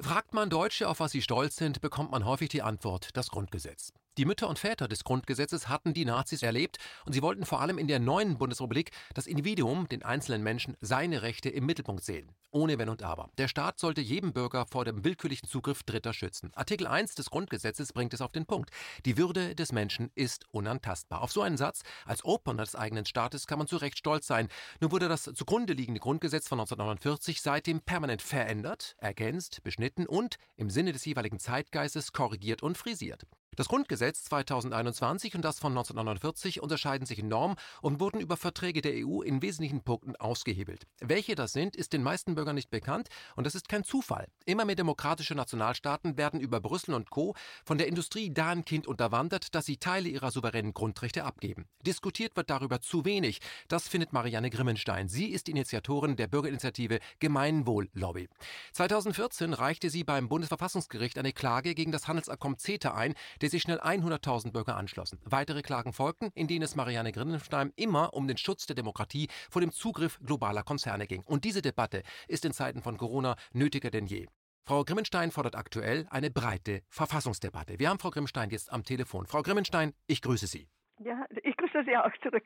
Fragt 0.00 0.32
man 0.32 0.48
Deutsche, 0.48 0.88
auf 0.88 1.00
was 1.00 1.10
sie 1.10 1.22
stolz 1.22 1.56
sind, 1.56 1.80
bekommt 1.80 2.12
man 2.12 2.24
häufig 2.24 2.48
die 2.50 2.62
Antwort 2.62 3.08
das 3.16 3.30
Grundgesetz. 3.30 3.92
Die 4.18 4.24
Mütter 4.24 4.48
und 4.48 4.58
Väter 4.58 4.88
des 4.88 5.04
Grundgesetzes 5.04 5.68
hatten 5.68 5.94
die 5.94 6.04
Nazis 6.04 6.42
erlebt 6.42 6.78
und 7.06 7.12
sie 7.12 7.22
wollten 7.22 7.46
vor 7.46 7.60
allem 7.60 7.78
in 7.78 7.86
der 7.86 8.00
neuen 8.00 8.36
Bundesrepublik 8.36 8.90
das 9.14 9.28
Individuum, 9.28 9.88
den 9.88 10.02
einzelnen 10.02 10.42
Menschen, 10.42 10.76
seine 10.80 11.22
Rechte 11.22 11.50
im 11.50 11.66
Mittelpunkt 11.66 12.02
sehen. 12.02 12.32
Ohne 12.50 12.78
Wenn 12.78 12.88
und 12.88 13.04
Aber. 13.04 13.30
Der 13.38 13.46
Staat 13.46 13.78
sollte 13.78 14.00
jedem 14.00 14.32
Bürger 14.32 14.66
vor 14.66 14.84
dem 14.84 15.04
willkürlichen 15.04 15.48
Zugriff 15.48 15.84
Dritter 15.84 16.12
schützen. 16.12 16.50
Artikel 16.56 16.88
1 16.88 17.14
des 17.14 17.30
Grundgesetzes 17.30 17.92
bringt 17.92 18.12
es 18.12 18.20
auf 18.20 18.32
den 18.32 18.44
Punkt. 18.44 18.70
Die 19.04 19.16
Würde 19.16 19.54
des 19.54 19.70
Menschen 19.70 20.10
ist 20.16 20.46
unantastbar. 20.50 21.22
Auf 21.22 21.30
so 21.30 21.42
einen 21.42 21.56
Satz 21.56 21.82
als 22.04 22.24
Opener 22.24 22.64
des 22.64 22.74
eigenen 22.74 23.06
Staates 23.06 23.46
kann 23.46 23.58
man 23.58 23.68
zu 23.68 23.76
Recht 23.76 23.98
stolz 23.98 24.26
sein. 24.26 24.48
Nur 24.80 24.90
wurde 24.90 25.08
das 25.08 25.30
zugrunde 25.32 25.74
liegende 25.74 26.00
Grundgesetz 26.00 26.48
von 26.48 26.58
1949 26.58 27.40
seitdem 27.40 27.82
permanent 27.82 28.22
verändert, 28.22 28.96
ergänzt, 28.98 29.62
beschnitten 29.62 30.08
und 30.08 30.38
im 30.56 30.70
Sinne 30.70 30.92
des 30.92 31.04
jeweiligen 31.04 31.38
Zeitgeistes 31.38 32.12
korrigiert 32.12 32.64
und 32.64 32.76
frisiert. 32.76 33.24
Das 33.58 33.66
Grundgesetz 33.66 34.22
2021 34.22 35.34
und 35.34 35.42
das 35.42 35.58
von 35.58 35.72
1949 35.72 36.62
unterscheiden 36.62 37.06
sich 37.06 37.18
enorm 37.18 37.56
und 37.82 37.98
wurden 37.98 38.20
über 38.20 38.36
Verträge 38.36 38.82
der 38.82 39.04
EU 39.04 39.20
in 39.22 39.42
wesentlichen 39.42 39.82
Punkten 39.82 40.14
ausgehebelt. 40.14 40.86
Welche 41.00 41.34
das 41.34 41.54
sind, 41.54 41.74
ist 41.74 41.92
den 41.92 42.04
meisten 42.04 42.36
Bürgern 42.36 42.54
nicht 42.54 42.70
bekannt 42.70 43.08
und 43.34 43.48
das 43.48 43.56
ist 43.56 43.68
kein 43.68 43.82
Zufall. 43.82 44.28
Immer 44.44 44.64
mehr 44.64 44.76
demokratische 44.76 45.34
Nationalstaaten 45.34 46.16
werden 46.16 46.38
über 46.38 46.60
Brüssel 46.60 46.94
und 46.94 47.10
Co. 47.10 47.34
von 47.64 47.78
der 47.78 47.88
Industrie 47.88 48.32
dahingehend 48.32 48.86
unterwandert, 48.86 49.52
dass 49.56 49.66
sie 49.66 49.78
Teile 49.78 50.08
ihrer 50.08 50.30
souveränen 50.30 50.72
Grundrechte 50.72 51.24
abgeben. 51.24 51.66
Diskutiert 51.84 52.36
wird 52.36 52.50
darüber 52.50 52.80
zu 52.80 53.04
wenig. 53.04 53.40
Das 53.66 53.88
findet 53.88 54.12
Marianne 54.12 54.50
Grimmenstein. 54.50 55.08
Sie 55.08 55.32
ist 55.32 55.48
Initiatorin 55.48 56.14
der 56.14 56.28
Bürgerinitiative 56.28 57.00
Gemeinwohl-Lobby. 57.18 58.28
2014 58.74 59.52
reichte 59.52 59.90
sie 59.90 60.04
beim 60.04 60.28
Bundesverfassungsgericht 60.28 61.18
eine 61.18 61.32
Klage 61.32 61.74
gegen 61.74 61.90
das 61.90 62.06
Handelsabkommen 62.06 62.58
CETA 62.58 62.94
ein, 62.94 63.14
der 63.40 63.47
der 63.48 63.52
sich 63.52 63.62
schnell 63.62 63.80
100.000 63.80 64.52
Bürger 64.52 64.76
anschlossen. 64.76 65.18
Weitere 65.24 65.62
Klagen 65.62 65.94
folgten, 65.94 66.30
in 66.34 66.48
denen 66.48 66.62
es 66.62 66.76
Marianne 66.76 67.12
Grindenstein 67.12 67.72
immer 67.76 68.12
um 68.12 68.28
den 68.28 68.36
Schutz 68.36 68.66
der 68.66 68.76
Demokratie 68.76 69.28
vor 69.48 69.62
dem 69.62 69.72
Zugriff 69.72 70.18
globaler 70.22 70.62
Konzerne 70.62 71.06
ging. 71.06 71.22
Und 71.22 71.44
diese 71.44 71.62
Debatte 71.62 72.02
ist 72.26 72.44
in 72.44 72.52
Zeiten 72.52 72.82
von 72.82 72.98
Corona 72.98 73.36
nötiger 73.54 73.90
denn 73.90 74.04
je. 74.04 74.26
Frau 74.66 74.84
Grimmenstein 74.84 75.30
fordert 75.30 75.56
aktuell 75.56 76.06
eine 76.10 76.30
breite 76.30 76.82
Verfassungsdebatte. 76.90 77.78
Wir 77.78 77.88
haben 77.88 77.98
Frau 77.98 78.10
Grimmenstein 78.10 78.50
jetzt 78.50 78.70
am 78.70 78.84
Telefon. 78.84 79.26
Frau 79.26 79.40
Grimmenstein, 79.40 79.94
ich 80.06 80.20
grüße 80.20 80.46
Sie. 80.46 80.68
Ja, 80.98 81.24
ich 81.42 81.56
grüße 81.56 81.84
Sie 81.86 81.96
auch 81.96 82.12
zurück. 82.22 82.44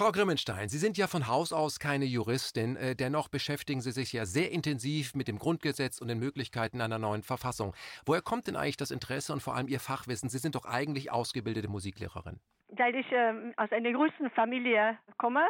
Frau 0.00 0.12
Grimmenstein, 0.12 0.70
Sie 0.70 0.78
sind 0.78 0.96
ja 0.96 1.06
von 1.06 1.28
Haus 1.28 1.52
aus 1.52 1.78
keine 1.78 2.06
Juristin, 2.06 2.74
äh, 2.76 2.96
dennoch 2.96 3.28
beschäftigen 3.28 3.82
Sie 3.82 3.90
sich 3.90 4.14
ja 4.14 4.24
sehr 4.24 4.50
intensiv 4.50 5.14
mit 5.14 5.28
dem 5.28 5.38
Grundgesetz 5.38 6.00
und 6.00 6.08
den 6.08 6.18
Möglichkeiten 6.18 6.80
einer 6.80 6.98
neuen 6.98 7.22
Verfassung. 7.22 7.74
Woher 8.06 8.22
kommt 8.22 8.46
denn 8.46 8.56
eigentlich 8.56 8.78
das 8.78 8.92
Interesse 8.92 9.30
und 9.34 9.42
vor 9.42 9.54
allem 9.54 9.68
Ihr 9.68 9.78
Fachwissen? 9.78 10.30
Sie 10.30 10.38
sind 10.38 10.54
doch 10.54 10.64
eigentlich 10.64 11.12
ausgebildete 11.12 11.68
Musiklehrerin. 11.68 12.40
Weil 12.68 12.94
ich 12.94 13.12
äh, 13.12 13.52
aus 13.58 13.70
einer 13.72 13.92
größten 13.92 14.30
Familie 14.30 14.96
komme 15.18 15.46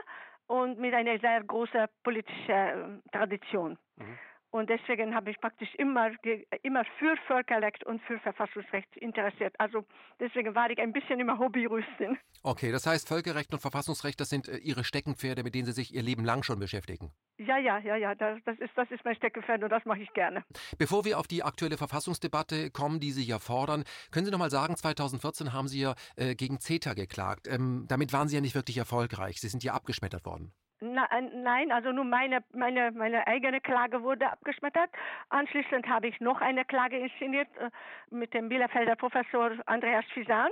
und 0.48 0.80
mit 0.80 0.94
einer 0.94 1.20
sehr 1.20 1.44
großen 1.44 1.86
politischen 2.02 2.50
äh, 2.50 3.16
Tradition. 3.16 3.78
Mhm. 3.98 4.18
Und 4.50 4.68
deswegen 4.68 5.14
habe 5.14 5.30
ich 5.30 5.40
praktisch 5.40 5.72
immer, 5.76 6.10
immer 6.62 6.84
für 6.98 7.16
Völkerrecht 7.28 7.84
und 7.86 8.02
für 8.02 8.18
Verfassungsrecht 8.18 8.96
interessiert. 8.96 9.54
Also 9.58 9.84
deswegen 10.18 10.54
war 10.56 10.68
ich 10.70 10.78
ein 10.78 10.92
bisschen 10.92 11.20
immer 11.20 11.38
Hobbyrüstin. 11.38 12.18
Okay, 12.42 12.72
das 12.72 12.84
heißt 12.84 13.06
Völkerrecht 13.06 13.52
und 13.52 13.60
Verfassungsrecht, 13.60 14.18
das 14.20 14.28
sind 14.28 14.48
äh, 14.48 14.56
Ihre 14.56 14.82
Steckenpferde, 14.82 15.44
mit 15.44 15.54
denen 15.54 15.66
Sie 15.66 15.72
sich 15.72 15.94
Ihr 15.94 16.02
Leben 16.02 16.24
lang 16.24 16.42
schon 16.42 16.58
beschäftigen. 16.58 17.12
Ja, 17.38 17.58
ja, 17.58 17.78
ja, 17.78 17.96
ja, 17.96 18.14
das, 18.14 18.38
das, 18.44 18.58
ist, 18.58 18.70
das 18.74 18.90
ist 18.90 19.04
mein 19.04 19.14
Steckenpferd 19.14 19.62
und 19.62 19.70
das 19.70 19.84
mache 19.84 20.00
ich 20.00 20.12
gerne. 20.14 20.44
Bevor 20.78 21.04
wir 21.04 21.18
auf 21.18 21.28
die 21.28 21.44
aktuelle 21.44 21.76
Verfassungsdebatte 21.76 22.70
kommen, 22.70 22.98
die 22.98 23.12
Sie 23.12 23.24
ja 23.24 23.38
fordern, 23.38 23.84
können 24.10 24.26
Sie 24.26 24.32
noch 24.32 24.38
mal 24.38 24.50
sagen, 24.50 24.76
2014 24.76 25.52
haben 25.52 25.68
Sie 25.68 25.80
ja 25.80 25.94
äh, 26.16 26.34
gegen 26.34 26.58
CETA 26.58 26.94
geklagt. 26.94 27.46
Ähm, 27.48 27.86
damit 27.88 28.12
waren 28.12 28.28
Sie 28.28 28.34
ja 28.34 28.40
nicht 28.40 28.56
wirklich 28.56 28.78
erfolgreich. 28.78 29.40
Sie 29.40 29.48
sind 29.48 29.62
ja 29.62 29.74
abgeschmettert 29.74 30.26
worden. 30.26 30.52
Nein, 30.80 31.72
also 31.72 31.92
nur 31.92 32.04
meine, 32.04 32.42
meine, 32.52 32.90
meine 32.92 33.26
eigene 33.26 33.60
Klage 33.60 34.02
wurde 34.02 34.30
abgeschmettert. 34.30 34.90
Anschließend 35.28 35.86
habe 35.88 36.08
ich 36.08 36.20
noch 36.20 36.40
eine 36.40 36.64
Klage 36.64 36.98
inszeniert 36.98 37.48
äh, 37.58 37.70
mit 38.10 38.32
dem 38.32 38.48
Bielefelder 38.48 38.96
Professor 38.96 39.52
Andreas 39.66 40.04
Fisan. 40.14 40.50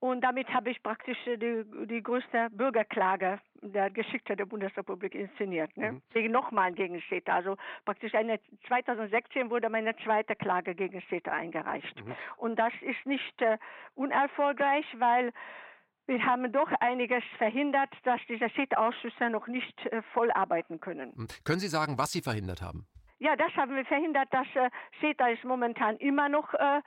Und 0.00 0.20
damit 0.20 0.52
habe 0.52 0.70
ich 0.70 0.82
praktisch 0.82 1.16
die, 1.24 1.64
die 1.86 2.02
größte 2.02 2.48
Bürgerklage 2.50 3.40
der 3.62 3.88
Geschichte 3.88 4.36
der 4.36 4.44
Bundesrepublik 4.44 5.14
inszeniert. 5.14 5.74
Ne? 5.78 5.92
Mhm. 5.92 6.02
Gegen 6.12 6.30
nochmal 6.30 6.72
gegen 6.72 7.02
CETA. 7.08 7.34
Also 7.34 7.56
praktisch 7.86 8.14
eine, 8.14 8.38
2016 8.68 9.48
wurde 9.48 9.70
meine 9.70 9.96
zweite 9.96 10.36
Klage 10.36 10.74
gegen 10.74 11.02
CETA 11.08 11.32
eingereicht. 11.32 12.04
Mhm. 12.04 12.14
Und 12.36 12.58
das 12.58 12.72
ist 12.82 13.06
nicht 13.06 13.40
äh, 13.40 13.56
unerfolgreich, 13.94 14.84
weil 14.98 15.32
wir 16.06 16.24
haben 16.24 16.50
doch 16.52 16.70
einiges 16.80 17.22
verhindert, 17.38 17.90
dass 18.04 18.20
diese 18.28 18.48
CETA-Ausschüsse 18.54 19.30
noch 19.30 19.46
nicht 19.46 19.86
äh, 19.86 20.02
voll 20.12 20.30
arbeiten 20.32 20.80
können. 20.80 21.12
Hm. 21.16 21.28
Können 21.44 21.60
Sie 21.60 21.68
sagen, 21.68 21.98
was 21.98 22.12
Sie 22.12 22.20
verhindert 22.20 22.62
haben? 22.62 22.86
Ja, 23.18 23.36
das 23.36 23.52
haben 23.56 23.74
wir 23.74 23.84
verhindert, 23.86 24.28
dass 24.32 24.46
äh, 24.54 24.70
CETA 25.00 25.28
ist 25.28 25.44
momentan 25.44 25.96
immer 25.96 26.28
noch 26.28 26.52
äh, 26.52 26.82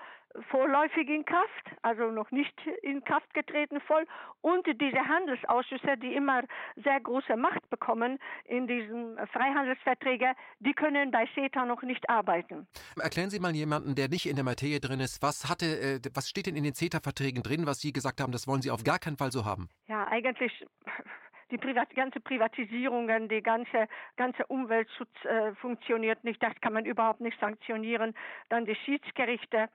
vorläufig 0.49 1.09
in 1.09 1.25
Kraft, 1.25 1.65
also 1.81 2.11
noch 2.11 2.31
nicht 2.31 2.53
in 2.81 3.03
Kraft 3.03 3.33
getreten 3.33 3.79
voll. 3.81 4.05
Und 4.41 4.65
diese 4.67 5.07
Handelsausschüsse, 5.07 5.97
die 5.97 6.13
immer 6.13 6.43
sehr 6.75 6.99
große 6.99 7.35
Macht 7.35 7.69
bekommen 7.69 8.19
in 8.45 8.67
diesen 8.67 9.17
Freihandelsverträgen, 9.27 10.33
die 10.59 10.73
können 10.73 11.11
bei 11.11 11.27
CETA 11.33 11.65
noch 11.65 11.81
nicht 11.81 12.09
arbeiten. 12.09 12.67
Erklären 13.01 13.29
Sie 13.29 13.39
mal 13.39 13.55
jemanden, 13.55 13.95
der 13.95 14.09
nicht 14.09 14.27
in 14.27 14.35
der 14.35 14.45
Materie 14.45 14.79
drin 14.79 14.99
ist, 14.99 15.21
was 15.21 15.49
hatte, 15.49 15.65
äh, 15.65 15.99
was 16.13 16.29
steht 16.29 16.47
denn 16.47 16.55
in 16.55 16.63
den 16.63 16.73
CETA-Verträgen 16.73 17.43
drin, 17.43 17.65
was 17.65 17.79
Sie 17.79 17.91
gesagt 17.91 18.21
haben, 18.21 18.31
das 18.31 18.47
wollen 18.47 18.61
Sie 18.61 18.71
auf 18.71 18.83
gar 18.83 18.99
keinen 18.99 19.17
Fall 19.17 19.31
so 19.31 19.45
haben? 19.45 19.69
Ja, 19.87 20.07
eigentlich 20.07 20.65
die 21.51 21.57
Privat 21.57 21.93
ganze 21.95 22.19
Privatisierungen, 22.19 23.29
die 23.29 23.41
ganze, 23.41 23.87
ganze 24.17 24.45
Umweltschutz 24.47 25.09
äh, 25.23 25.53
funktioniert 25.55 26.23
nicht, 26.23 26.41
das 26.43 26.53
kann 26.61 26.73
man 26.73 26.85
überhaupt 26.85 27.21
nicht 27.21 27.39
sanktionieren. 27.39 28.13
Dann 28.49 28.65
die 28.65 28.75
Schiedsgerichte, 28.75 29.69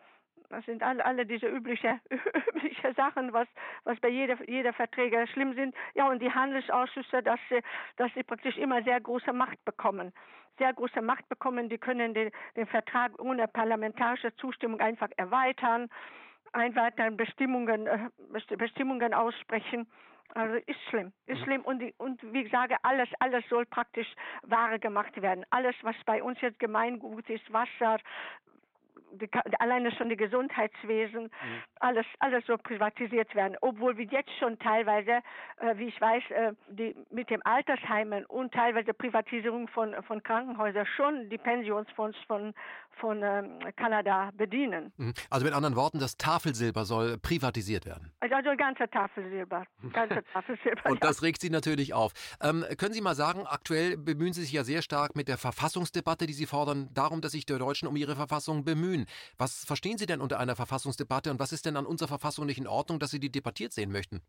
das 0.52 0.64
sind 0.66 0.82
alle, 0.82 1.04
alle 1.04 1.26
diese 1.26 1.46
übliche, 1.46 1.98
übliche 2.54 2.92
Sachen, 2.94 3.32
was, 3.32 3.48
was 3.84 3.98
bei 4.00 4.08
jeder, 4.08 4.36
jeder 4.48 4.72
Verträge 4.72 5.26
schlimm 5.32 5.54
sind. 5.54 5.74
Ja, 5.94 6.08
und 6.08 6.20
die 6.20 6.32
Handelsausschüsse, 6.32 7.22
dass 7.22 7.40
sie, 7.48 7.60
dass 7.96 8.12
sie 8.14 8.22
praktisch 8.22 8.56
immer 8.58 8.82
sehr 8.82 9.00
große 9.00 9.32
Macht 9.32 9.64
bekommen. 9.64 10.12
Sehr 10.58 10.72
große 10.74 11.00
Macht 11.00 11.28
bekommen, 11.28 11.68
die 11.68 11.78
können 11.78 12.12
den, 12.14 12.30
den 12.56 12.66
Vertrag 12.66 13.18
ohne 13.20 13.48
parlamentarische 13.48 14.34
Zustimmung 14.36 14.80
einfach 14.80 15.08
erweitern, 15.16 15.88
dann 16.52 17.16
Bestimmungen, 17.16 17.86
äh, 17.86 18.10
Bestimmungen 18.56 19.14
aussprechen. 19.14 19.86
Also 20.34 20.56
ist 20.66 20.80
schlimm, 20.88 21.12
ist 21.26 21.40
mhm. 21.40 21.44
schlimm 21.44 21.60
und, 21.62 21.78
die, 21.80 21.94
und 21.98 22.22
wie 22.32 22.42
ich 22.42 22.50
sage, 22.50 22.76
alles, 22.82 23.08
alles 23.18 23.46
soll 23.48 23.66
praktisch 23.66 24.08
wahre 24.42 24.78
gemacht 24.78 25.20
werden. 25.20 25.44
Alles, 25.50 25.74
was 25.82 25.96
bei 26.06 26.22
uns 26.22 26.40
jetzt 26.40 26.58
Gemeingut 26.58 27.28
ist, 27.28 27.52
Wasser, 27.52 27.98
die, 29.12 29.28
alleine 29.58 29.92
schon 29.92 30.08
die 30.08 30.16
Gesundheitswesen, 30.16 31.24
mhm. 31.24 31.62
alles, 31.80 32.06
alles 32.20 32.44
so 32.46 32.56
privatisiert 32.56 33.34
werden. 33.34 33.56
Obwohl 33.60 33.96
wir 33.96 34.06
jetzt 34.06 34.30
schon 34.38 34.58
teilweise, 34.58 35.20
äh, 35.60 35.76
wie 35.76 35.88
ich 35.88 36.00
weiß, 36.00 36.22
äh, 36.30 36.52
die, 36.68 36.94
mit 37.10 37.30
dem 37.30 37.40
Altersheimen 37.44 38.24
und 38.26 38.52
teilweise 38.52 38.94
Privatisierung 38.94 39.68
von, 39.68 39.94
von 40.04 40.22
Krankenhäusern 40.22 40.86
schon 40.96 41.28
die 41.30 41.38
Pensionsfonds 41.38 42.16
von, 42.26 42.54
von 43.00 43.22
ähm, 43.22 43.58
Kanada 43.76 44.30
bedienen. 44.36 44.92
Mhm. 44.96 45.14
Also 45.30 45.44
mit 45.44 45.54
anderen 45.54 45.76
Worten, 45.76 45.98
das 45.98 46.16
Tafelsilber 46.16 46.84
soll 46.84 47.18
privatisiert 47.18 47.86
werden. 47.86 48.12
Also, 48.20 48.34
also 48.34 48.50
ganze 48.56 48.88
Tafelsilber. 48.88 49.64
Ganze 49.92 50.22
Tafelsilber 50.32 50.90
und 50.90 51.02
das 51.04 51.22
regt 51.22 51.40
Sie 51.40 51.50
natürlich 51.50 51.94
auf. 51.94 52.12
Ähm, 52.40 52.64
können 52.78 52.92
Sie 52.92 53.00
mal 53.00 53.14
sagen, 53.14 53.46
aktuell 53.46 53.96
bemühen 53.96 54.32
Sie 54.32 54.42
sich 54.42 54.52
ja 54.52 54.64
sehr 54.64 54.82
stark 54.82 55.16
mit 55.16 55.28
der 55.28 55.38
Verfassungsdebatte, 55.38 56.26
die 56.26 56.32
Sie 56.32 56.46
fordern, 56.46 56.88
darum, 56.92 57.20
dass 57.20 57.32
sich 57.32 57.46
die 57.46 57.58
Deutschen 57.58 57.88
um 57.88 57.96
ihre 57.96 58.16
Verfassung 58.16 58.64
bemühen. 58.64 59.01
Was 59.38 59.64
verstehen 59.64 59.98
Sie 59.98 60.06
denn 60.06 60.20
unter 60.20 60.38
einer 60.38 60.56
Verfassungsdebatte 60.56 61.30
und 61.30 61.40
was 61.40 61.52
ist 61.52 61.66
denn 61.66 61.76
an 61.76 61.86
unserer 61.86 62.08
Verfassung 62.08 62.46
nicht 62.46 62.58
in 62.58 62.66
Ordnung, 62.66 62.98
dass 62.98 63.10
Sie 63.10 63.20
die 63.20 63.32
debattiert 63.32 63.72
sehen 63.72 63.92
möchten? 63.92 64.22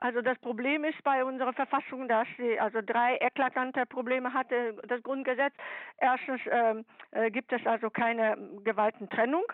Also 0.00 0.22
das 0.22 0.38
Problem 0.38 0.84
ist 0.84 1.02
bei 1.02 1.24
unserer 1.24 1.52
Verfassung, 1.52 2.06
dass 2.06 2.28
sie 2.36 2.58
also 2.60 2.80
drei 2.80 3.16
eklatante 3.16 3.84
Probleme 3.86 4.32
hatte, 4.32 4.76
das 4.86 5.02
Grundgesetz. 5.02 5.54
Erstens 5.98 6.40
ähm, 6.50 6.84
äh, 7.10 7.30
gibt 7.30 7.52
es 7.52 7.66
also 7.66 7.90
keine 7.90 8.36
Gewaltentrennung. 8.62 9.44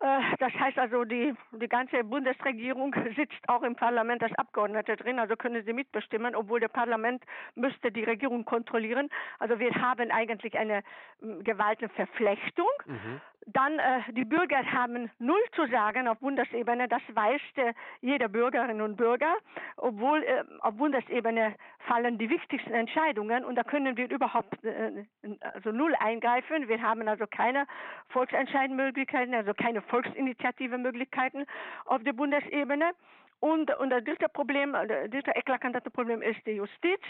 Äh, 0.00 0.20
das 0.38 0.52
heißt 0.54 0.78
also, 0.78 1.04
die, 1.04 1.34
die 1.52 1.68
ganze 1.68 2.04
Bundesregierung 2.04 2.94
sitzt 3.16 3.48
auch 3.48 3.62
im 3.62 3.74
Parlament 3.74 4.22
als 4.22 4.32
Abgeordnete 4.38 4.96
drin, 4.96 5.18
also 5.18 5.34
können 5.36 5.64
sie 5.64 5.72
mitbestimmen, 5.72 6.36
obwohl 6.36 6.60
das 6.60 6.70
Parlament 6.70 7.24
müsste 7.56 7.90
die 7.90 8.04
Regierung 8.04 8.44
kontrollieren. 8.44 9.10
Also 9.40 9.58
wir 9.58 9.74
haben 9.74 10.10
eigentlich 10.10 10.56
eine 10.56 10.82
Gewaltenverflechtung. 11.20 12.70
Mhm. 12.86 13.20
Dann 13.46 13.78
äh, 13.78 14.12
die 14.12 14.24
Bürger 14.24 14.62
haben 14.70 15.10
null 15.18 15.42
zu 15.54 15.66
sagen 15.68 16.08
auf 16.08 16.18
Bundesebene, 16.18 16.88
das 16.88 17.02
weiß 17.12 17.40
äh, 17.56 17.72
jeder 18.00 18.28
Bürgerin 18.28 18.80
und 18.80 18.96
Bürger, 18.96 19.34
obwohl 19.76 20.22
äh, 20.22 20.44
auf 20.60 20.74
Bundesebene 20.76 21.54
fallen 21.86 22.18
die 22.18 22.28
wichtigsten 22.28 22.72
Entscheidungen 22.72 23.44
und 23.44 23.56
da 23.56 23.64
können 23.64 23.96
wir 23.96 24.10
überhaupt 24.10 24.62
äh, 24.64 25.04
also 25.54 25.72
null 25.72 25.94
eingreifen. 25.98 26.68
Wir 26.68 26.82
haben 26.82 27.06
also 27.08 27.26
keine 27.26 27.66
Volksentscheidmöglichkeiten, 28.10 29.34
also 29.34 29.54
keine 29.54 29.80
Volksinitiative-Möglichkeiten 29.82 31.46
auf 31.86 32.02
der 32.02 32.12
Bundesebene. 32.12 32.92
Und, 33.40 33.74
und 33.78 33.88
das 33.88 34.04
dritte 34.04 34.28
Problem, 34.28 34.72
das 34.72 35.10
dritte 35.10 35.34
eklatante 35.34 35.90
Problem 35.90 36.20
ist 36.20 36.46
die 36.46 36.52
Justiz. 36.52 37.00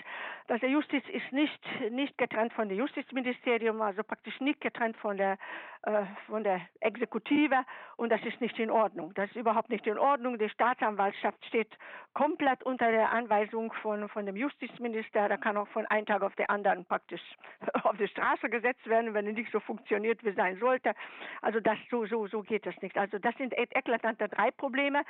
Der 0.49 0.69
Justiz 0.69 1.03
ist 1.09 1.33
nicht, 1.33 1.61
nicht 1.91 2.17
getrennt 2.19 2.53
von 2.53 2.69
dem 2.69 2.79
Justizministerium, 2.79 3.83
also 3.83 4.05
praktisch 4.05 4.39
nicht 4.41 4.61
getrennt 4.61 4.97
von 4.99 5.17
der, 5.17 5.39
äh, 5.83 6.05
von 6.29 6.45
der 6.45 6.61
Exekutive 6.81 7.65
und 7.97 8.11
das 8.13 8.23
ist 8.25 8.41
nicht 8.41 8.57
in 8.61 8.71
Ordnung. 8.71 9.13
Das 9.15 9.29
ist 9.31 9.37
überhaupt 9.37 9.71
nicht 9.71 9.87
in 9.89 9.99
Ordnung. 9.99 10.39
Die 10.39 10.49
Staatsanwaltschaft 10.49 11.45
steht 11.47 11.69
komplett 12.15 12.63
unter 12.63 12.93
der 12.93 13.11
Anweisung 13.11 13.73
von, 13.83 14.09
von 14.09 14.25
dem 14.25 14.37
Justizminister. 14.37 15.29
Da 15.29 15.37
kann 15.37 15.57
auch 15.57 15.69
von 15.69 15.85
einem 15.87 16.07
Tag 16.07 16.23
auf 16.23 16.37
den 16.37 16.49
anderen 16.49 16.85
praktisch 16.85 17.23
auf 17.83 17.97
die 17.97 18.07
Straße 18.07 18.49
gesetzt 18.49 18.87
werden, 18.87 19.15
wenn 19.15 19.27
es 19.27 19.35
nicht 19.35 19.51
so 19.51 19.59
funktioniert, 19.59 20.23
wie 20.25 20.33
sein 20.33 20.59
sollte. 20.61 20.95
Also 21.43 21.59
das, 21.59 21.79
so, 21.91 22.07
so, 22.07 22.29
so 22.29 22.43
geht 22.43 22.67
es 22.67 22.81
nicht. 22.83 22.97
Also 22.97 23.19
das 23.19 23.35
sind 23.37 23.53
eklatante 23.57 24.29
drei 24.29 24.53
Probleme. 24.53 25.03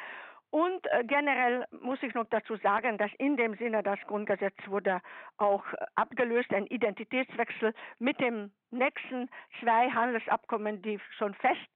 Und 0.51 0.85
äh, 0.87 1.05
generell 1.05 1.65
muss 1.81 2.03
ich 2.03 2.13
noch 2.15 2.27
dazu 2.29 2.57
sagen, 2.57 2.99
dass 2.99 3.11
in 3.19 3.37
dem 3.37 3.55
Sinne 3.57 3.83
das 3.83 4.01
Grundgesetz 4.07 4.57
wurde 4.67 5.01
auch 5.39 5.65
abgelöst, 5.95 6.53
ein 6.53 6.67
Identitätswechsel 6.67 7.73
mit 7.99 8.21
dem 8.21 8.51
nächsten 8.71 9.31
zwei 9.61 9.91
Handelsabkommen, 9.91 10.83
die 10.83 10.99
schon 11.17 11.35
fest 11.35 11.71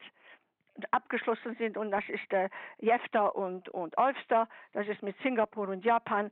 abgeschlossen 0.91 1.55
sind. 1.57 1.77
Und 1.77 1.93
das 1.93 2.05
ist 2.09 2.33
äh, 2.33 2.49
JEFTA 2.79 3.27
und, 3.27 3.69
und 3.69 3.97
OLFSTA, 3.97 4.49
das 4.73 4.89
ist 4.89 5.03
mit 5.03 5.17
Singapur 5.23 5.69
und 5.69 5.85
Japan. 5.85 6.31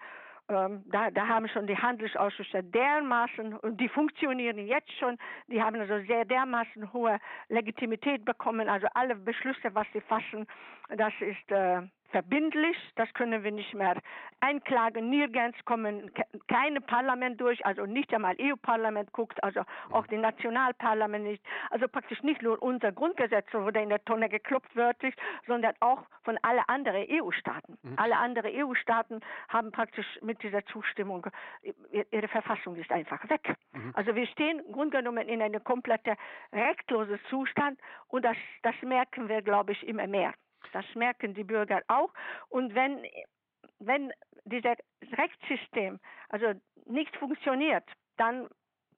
Ähm, 0.48 0.82
da, 0.86 1.10
da, 1.12 1.28
haben 1.28 1.48
schon 1.48 1.68
die 1.68 1.78
Handelsausschüsse 1.78 2.64
dermaßen, 2.64 3.56
und 3.58 3.80
die 3.80 3.88
funktionieren 3.88 4.58
jetzt 4.66 4.90
schon, 4.98 5.16
die 5.46 5.62
haben 5.62 5.78
also 5.78 6.04
sehr 6.06 6.24
dermaßen 6.24 6.92
hohe 6.92 7.18
Legitimität 7.48 8.24
bekommen, 8.24 8.68
also 8.68 8.88
alle 8.94 9.14
Beschlüsse, 9.14 9.72
was 9.74 9.86
sie 9.92 10.00
fassen, 10.00 10.46
das 10.88 11.12
ist 11.20 11.50
äh, 11.52 11.82
verbindlich, 12.12 12.76
das 12.94 13.12
können 13.14 13.42
wir 13.42 13.50
nicht 13.50 13.74
mehr 13.74 13.96
einklagen. 14.40 15.10
Nirgends 15.10 15.58
kommen 15.64 16.10
keine 16.46 16.80
Parlament 16.80 17.40
durch, 17.40 17.64
also 17.66 17.86
nicht 17.86 18.12
einmal 18.14 18.36
EU-Parlament 18.38 19.12
guckt, 19.12 19.42
also 19.42 19.62
auch 19.90 20.06
die 20.06 20.18
Nationalparlament 20.18 21.24
nicht. 21.24 21.44
Also 21.70 21.88
praktisch 21.88 22.22
nicht 22.22 22.42
nur 22.42 22.62
unser 22.62 22.92
Grundgesetz 22.92 23.46
wurde 23.52 23.80
in 23.80 23.88
der 23.88 24.04
Tonne 24.04 24.28
geklopft 24.28 24.74
wörtlich, 24.76 25.14
sondern 25.46 25.74
auch 25.80 26.02
von 26.22 26.38
allen 26.42 26.62
anderen 26.68 27.06
EU-Staaten. 27.08 27.78
Mhm. 27.82 27.94
Alle 27.96 28.16
anderen 28.16 28.52
EU-Staaten 28.54 29.20
haben 29.48 29.72
praktisch 29.72 30.06
mit 30.22 30.42
dieser 30.42 30.64
Zustimmung, 30.66 31.26
ihre 31.90 32.28
Verfassung 32.28 32.76
ist 32.76 32.92
einfach 32.92 33.28
weg. 33.28 33.56
Mhm. 33.72 33.92
Also 33.94 34.14
wir 34.14 34.26
stehen 34.26 34.60
im 34.60 34.72
Grunde 34.72 34.98
genommen 34.98 35.28
in 35.28 35.40
einem 35.42 35.64
kompletten 35.64 36.16
rechtlosen 36.52 37.18
Zustand 37.30 37.78
und 38.08 38.24
das, 38.24 38.36
das 38.62 38.74
merken 38.82 39.28
wir, 39.28 39.40
glaube 39.42 39.72
ich, 39.72 39.86
immer 39.88 40.06
mehr. 40.06 40.34
Das 40.72 40.84
merken 40.94 41.34
die 41.34 41.44
Bürger 41.44 41.82
auch. 41.88 42.12
Und 42.48 42.74
wenn, 42.74 43.04
wenn 43.78 44.12
dieses 44.44 44.76
Rechtssystem 45.12 46.00
also 46.28 46.52
nicht 46.86 47.16
funktioniert, 47.16 47.84
dann 48.16 48.48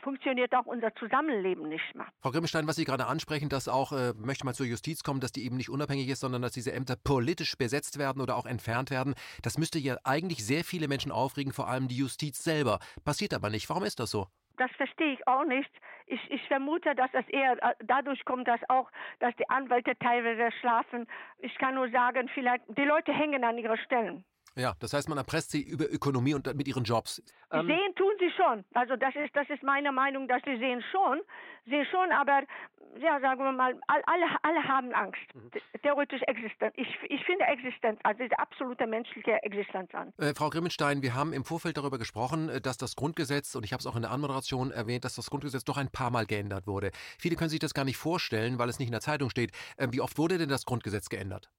funktioniert 0.04 0.54
auch 0.54 0.66
unser 0.66 0.94
Zusammenleben 0.96 1.68
nicht 1.68 1.94
mehr. 1.94 2.06
Frau 2.20 2.30
Grimmelstein, 2.30 2.66
was 2.68 2.76
Sie 2.76 2.84
gerade 2.84 3.06
ansprechen, 3.06 3.48
dass 3.48 3.68
auch, 3.68 3.92
äh, 3.92 4.12
möchte 4.14 4.44
man 4.44 4.54
zur 4.54 4.66
Justiz 4.66 5.02
kommen, 5.02 5.20
dass 5.20 5.32
die 5.32 5.44
eben 5.44 5.56
nicht 5.56 5.70
unabhängig 5.70 6.08
ist, 6.08 6.20
sondern 6.20 6.42
dass 6.42 6.52
diese 6.52 6.72
Ämter 6.72 6.96
politisch 6.96 7.56
besetzt 7.56 7.98
werden 7.98 8.20
oder 8.20 8.36
auch 8.36 8.46
entfernt 8.46 8.90
werden, 8.90 9.14
das 9.42 9.56
müsste 9.58 9.78
ja 9.78 9.96
eigentlich 10.04 10.44
sehr 10.44 10.62
viele 10.62 10.88
Menschen 10.88 11.10
aufregen, 11.10 11.52
vor 11.52 11.68
allem 11.68 11.88
die 11.88 11.96
Justiz 11.96 12.44
selber. 12.44 12.78
Passiert 13.04 13.32
aber 13.34 13.50
nicht. 13.50 13.68
Warum 13.70 13.84
ist 13.84 13.98
das 13.98 14.10
so? 14.10 14.28
Das 14.56 14.70
verstehe 14.72 15.12
ich 15.14 15.26
auch 15.26 15.44
nicht. 15.44 15.70
Ich, 16.06 16.20
ich 16.30 16.42
vermute, 16.48 16.94
dass 16.94 17.10
es 17.12 17.26
eher 17.28 17.52
äh, 17.62 17.74
dadurch 17.84 18.24
kommt, 18.24 18.46
dass 18.46 18.60
auch, 18.68 18.90
dass 19.20 19.34
die 19.36 19.48
Anwälte 19.48 19.96
teilweise 19.98 20.54
schlafen. 20.58 21.06
Ich 21.38 21.56
kann 21.58 21.74
nur 21.74 21.90
sagen, 21.90 22.28
vielleicht 22.34 22.64
die 22.68 22.84
Leute 22.84 23.12
hängen 23.12 23.44
an 23.44 23.58
ihren 23.58 23.78
Stellen. 23.78 24.24
Ja, 24.56 24.74
das 24.78 24.92
heißt, 24.92 25.08
man 25.08 25.18
erpresst 25.18 25.50
sie 25.50 25.62
über 25.62 25.90
Ökonomie 25.90 26.34
und 26.34 26.52
mit 26.54 26.68
ihren 26.68 26.84
Jobs. 26.84 27.22
Ähm, 27.50 27.66
sehen 27.66 27.94
tun 27.96 28.12
sie 28.18 28.30
schon. 28.36 28.64
Also 28.74 28.96
das 28.96 29.14
ist, 29.16 29.34
das 29.34 29.48
ist 29.50 29.62
meine 29.62 29.90
Meinung, 29.90 30.28
dass 30.28 30.42
sie 30.44 30.56
sehen 30.58 30.82
schon, 30.92 31.20
sehen 31.66 31.86
schon, 31.90 32.12
aber 32.12 32.42
ja, 33.00 33.18
sagen 33.20 33.42
wir 33.42 33.52
mal, 33.52 33.74
alle, 33.88 34.26
alle 34.42 34.62
haben 34.62 34.92
Angst. 34.92 35.20
Mhm. 35.34 35.50
Theoretisch 35.82 36.22
existent. 36.22 36.72
Ich, 36.76 36.88
ich 37.08 37.24
finde 37.24 37.44
Existenz, 37.46 37.98
also 38.04 38.22
diese 38.22 38.38
absolute 38.38 38.86
menschliche 38.86 39.42
Existenz 39.42 39.92
an. 39.94 40.12
Äh, 40.18 40.34
Frau 40.34 40.50
Grimmenstein, 40.50 41.02
wir 41.02 41.14
haben 41.14 41.32
im 41.32 41.44
Vorfeld 41.44 41.76
darüber 41.76 41.98
gesprochen, 41.98 42.48
äh, 42.48 42.60
dass 42.60 42.76
das 42.76 42.94
Grundgesetz, 42.94 43.54
und 43.56 43.64
ich 43.64 43.72
habe 43.72 43.80
es 43.80 43.86
auch 43.86 43.96
in 43.96 44.02
der 44.02 44.12
Anmoderation 44.12 44.70
erwähnt, 44.70 45.04
dass 45.04 45.16
das 45.16 45.30
Grundgesetz 45.30 45.64
doch 45.64 45.76
ein 45.76 45.90
paar 45.90 46.10
Mal 46.10 46.26
geändert 46.26 46.66
wurde. 46.66 46.90
Viele 47.18 47.34
können 47.34 47.50
sich 47.50 47.58
das 47.58 47.74
gar 47.74 47.84
nicht 47.84 47.96
vorstellen, 47.96 48.58
weil 48.58 48.68
es 48.68 48.78
nicht 48.78 48.88
in 48.88 48.92
der 48.92 49.00
Zeitung 49.00 49.30
steht. 49.30 49.50
Äh, 49.76 49.88
wie 49.90 50.00
oft 50.00 50.16
wurde 50.18 50.38
denn 50.38 50.48
das 50.48 50.64
Grundgesetz 50.64 51.08
geändert? 51.08 51.50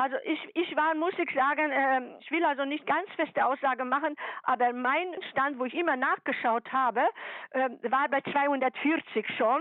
Also 0.00 0.16
ich, 0.24 0.56
ich 0.56 0.74
war, 0.76 0.94
muss 0.94 1.12
ich 1.18 1.28
sagen, 1.34 1.70
äh, 1.70 2.00
ich 2.20 2.30
will 2.30 2.42
also 2.42 2.64
nicht 2.64 2.86
ganz 2.86 3.06
feste 3.16 3.44
Aussage 3.44 3.84
machen, 3.84 4.16
aber 4.44 4.72
mein 4.72 5.08
Stand, 5.30 5.58
wo 5.58 5.66
ich 5.66 5.74
immer 5.74 5.94
nachgeschaut 5.94 6.72
habe, 6.72 7.02
äh, 7.50 7.68
war 7.90 8.08
bei 8.08 8.22
240 8.22 9.26
schon. 9.36 9.60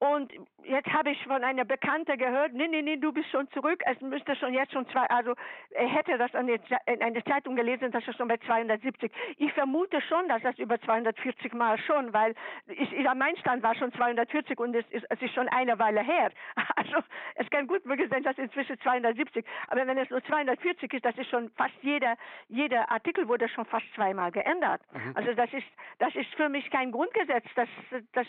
Und 0.00 0.32
jetzt 0.62 0.88
habe 0.92 1.10
ich 1.10 1.22
von 1.24 1.42
einer 1.42 1.64
Bekannte 1.64 2.16
gehört, 2.16 2.52
nee, 2.52 2.68
nee, 2.68 2.82
nee, 2.82 2.96
du 2.96 3.12
bist 3.12 3.28
schon 3.30 3.50
zurück. 3.50 3.82
Es 3.84 4.00
müsste 4.00 4.36
schon 4.36 4.54
jetzt 4.54 4.72
schon 4.72 4.88
zwei, 4.90 5.04
also 5.10 5.34
er 5.70 5.88
hätte 5.88 6.16
das 6.18 6.32
an 6.34 6.48
in 6.48 7.02
einer 7.02 7.24
Zeitung 7.24 7.56
gelesen, 7.56 7.90
dass 7.90 8.06
er 8.06 8.12
schon 8.12 8.28
bei 8.28 8.36
270. 8.36 9.10
Ich 9.38 9.52
vermute 9.54 10.00
schon, 10.02 10.28
dass 10.28 10.42
das 10.42 10.56
über 10.58 10.80
240 10.80 11.52
Mal 11.52 11.78
schon, 11.78 12.12
weil 12.12 12.34
ich, 12.68 12.92
ich 12.92 13.06
mein 13.14 13.36
Stand 13.38 13.62
war 13.62 13.74
schon 13.74 13.92
240 13.92 14.58
und 14.60 14.74
es 14.74 14.86
ist, 14.90 15.04
es 15.08 15.20
ist 15.20 15.34
schon 15.34 15.48
eine 15.48 15.78
Weile 15.78 16.02
her. 16.02 16.30
Also 16.78 16.98
es 17.34 17.50
kann 17.50 17.66
gut 17.66 17.84
möglich 17.86 18.08
sein, 18.08 18.22
dass 18.22 18.38
inzwischen 18.38 18.78
270. 18.80 19.44
Aber 19.66 19.84
wenn 19.84 19.98
es 19.98 20.08
nur 20.10 20.22
240 20.22 20.92
ist, 20.92 21.04
das 21.04 21.16
ist 21.18 21.28
schon 21.28 21.50
fast 21.50 21.74
jeder, 21.82 22.16
jeder 22.48 22.88
Artikel 22.90 23.26
wurde 23.26 23.48
schon 23.48 23.64
fast 23.66 23.84
zweimal 23.94 24.30
geändert. 24.30 24.80
Mhm. 24.92 25.16
Also 25.16 25.34
das 25.34 25.52
ist, 25.52 25.66
das 25.98 26.14
ist 26.14 26.32
für 26.36 26.48
mich 26.48 26.70
kein 26.70 26.92
Grundgesetz. 26.92 27.44
Das, 27.56 27.68
das, 28.12 28.26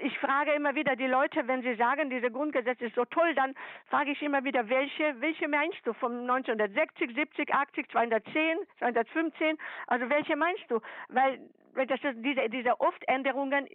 ich 0.00 0.16
frage 0.18 0.52
immer 0.52 0.74
wieder, 0.76 0.91
wieder 0.92 0.96
die 0.96 1.10
Leute, 1.10 1.46
wenn 1.48 1.62
sie 1.62 1.74
sagen, 1.76 2.10
dieses 2.10 2.32
Grundgesetz 2.32 2.80
ist 2.80 2.94
so 2.94 3.04
toll, 3.06 3.34
dann 3.34 3.54
frage 3.88 4.12
ich 4.12 4.22
immer 4.22 4.44
wieder, 4.44 4.68
welche, 4.68 5.20
welche 5.20 5.48
meinst 5.48 5.78
du? 5.84 5.92
Von 5.94 6.28
1960, 6.28 7.14
70, 7.14 7.52
80, 7.52 7.90
210, 7.90 8.58
215? 8.78 9.56
Also 9.86 10.08
welche 10.08 10.36
meinst 10.36 10.64
du? 10.68 10.80
Weil, 11.08 11.40
weil 11.74 11.86
das 11.86 12.00
ist 12.02 12.16
diese, 12.18 12.48
diese 12.48 12.80
Oftänderungen 12.80 13.66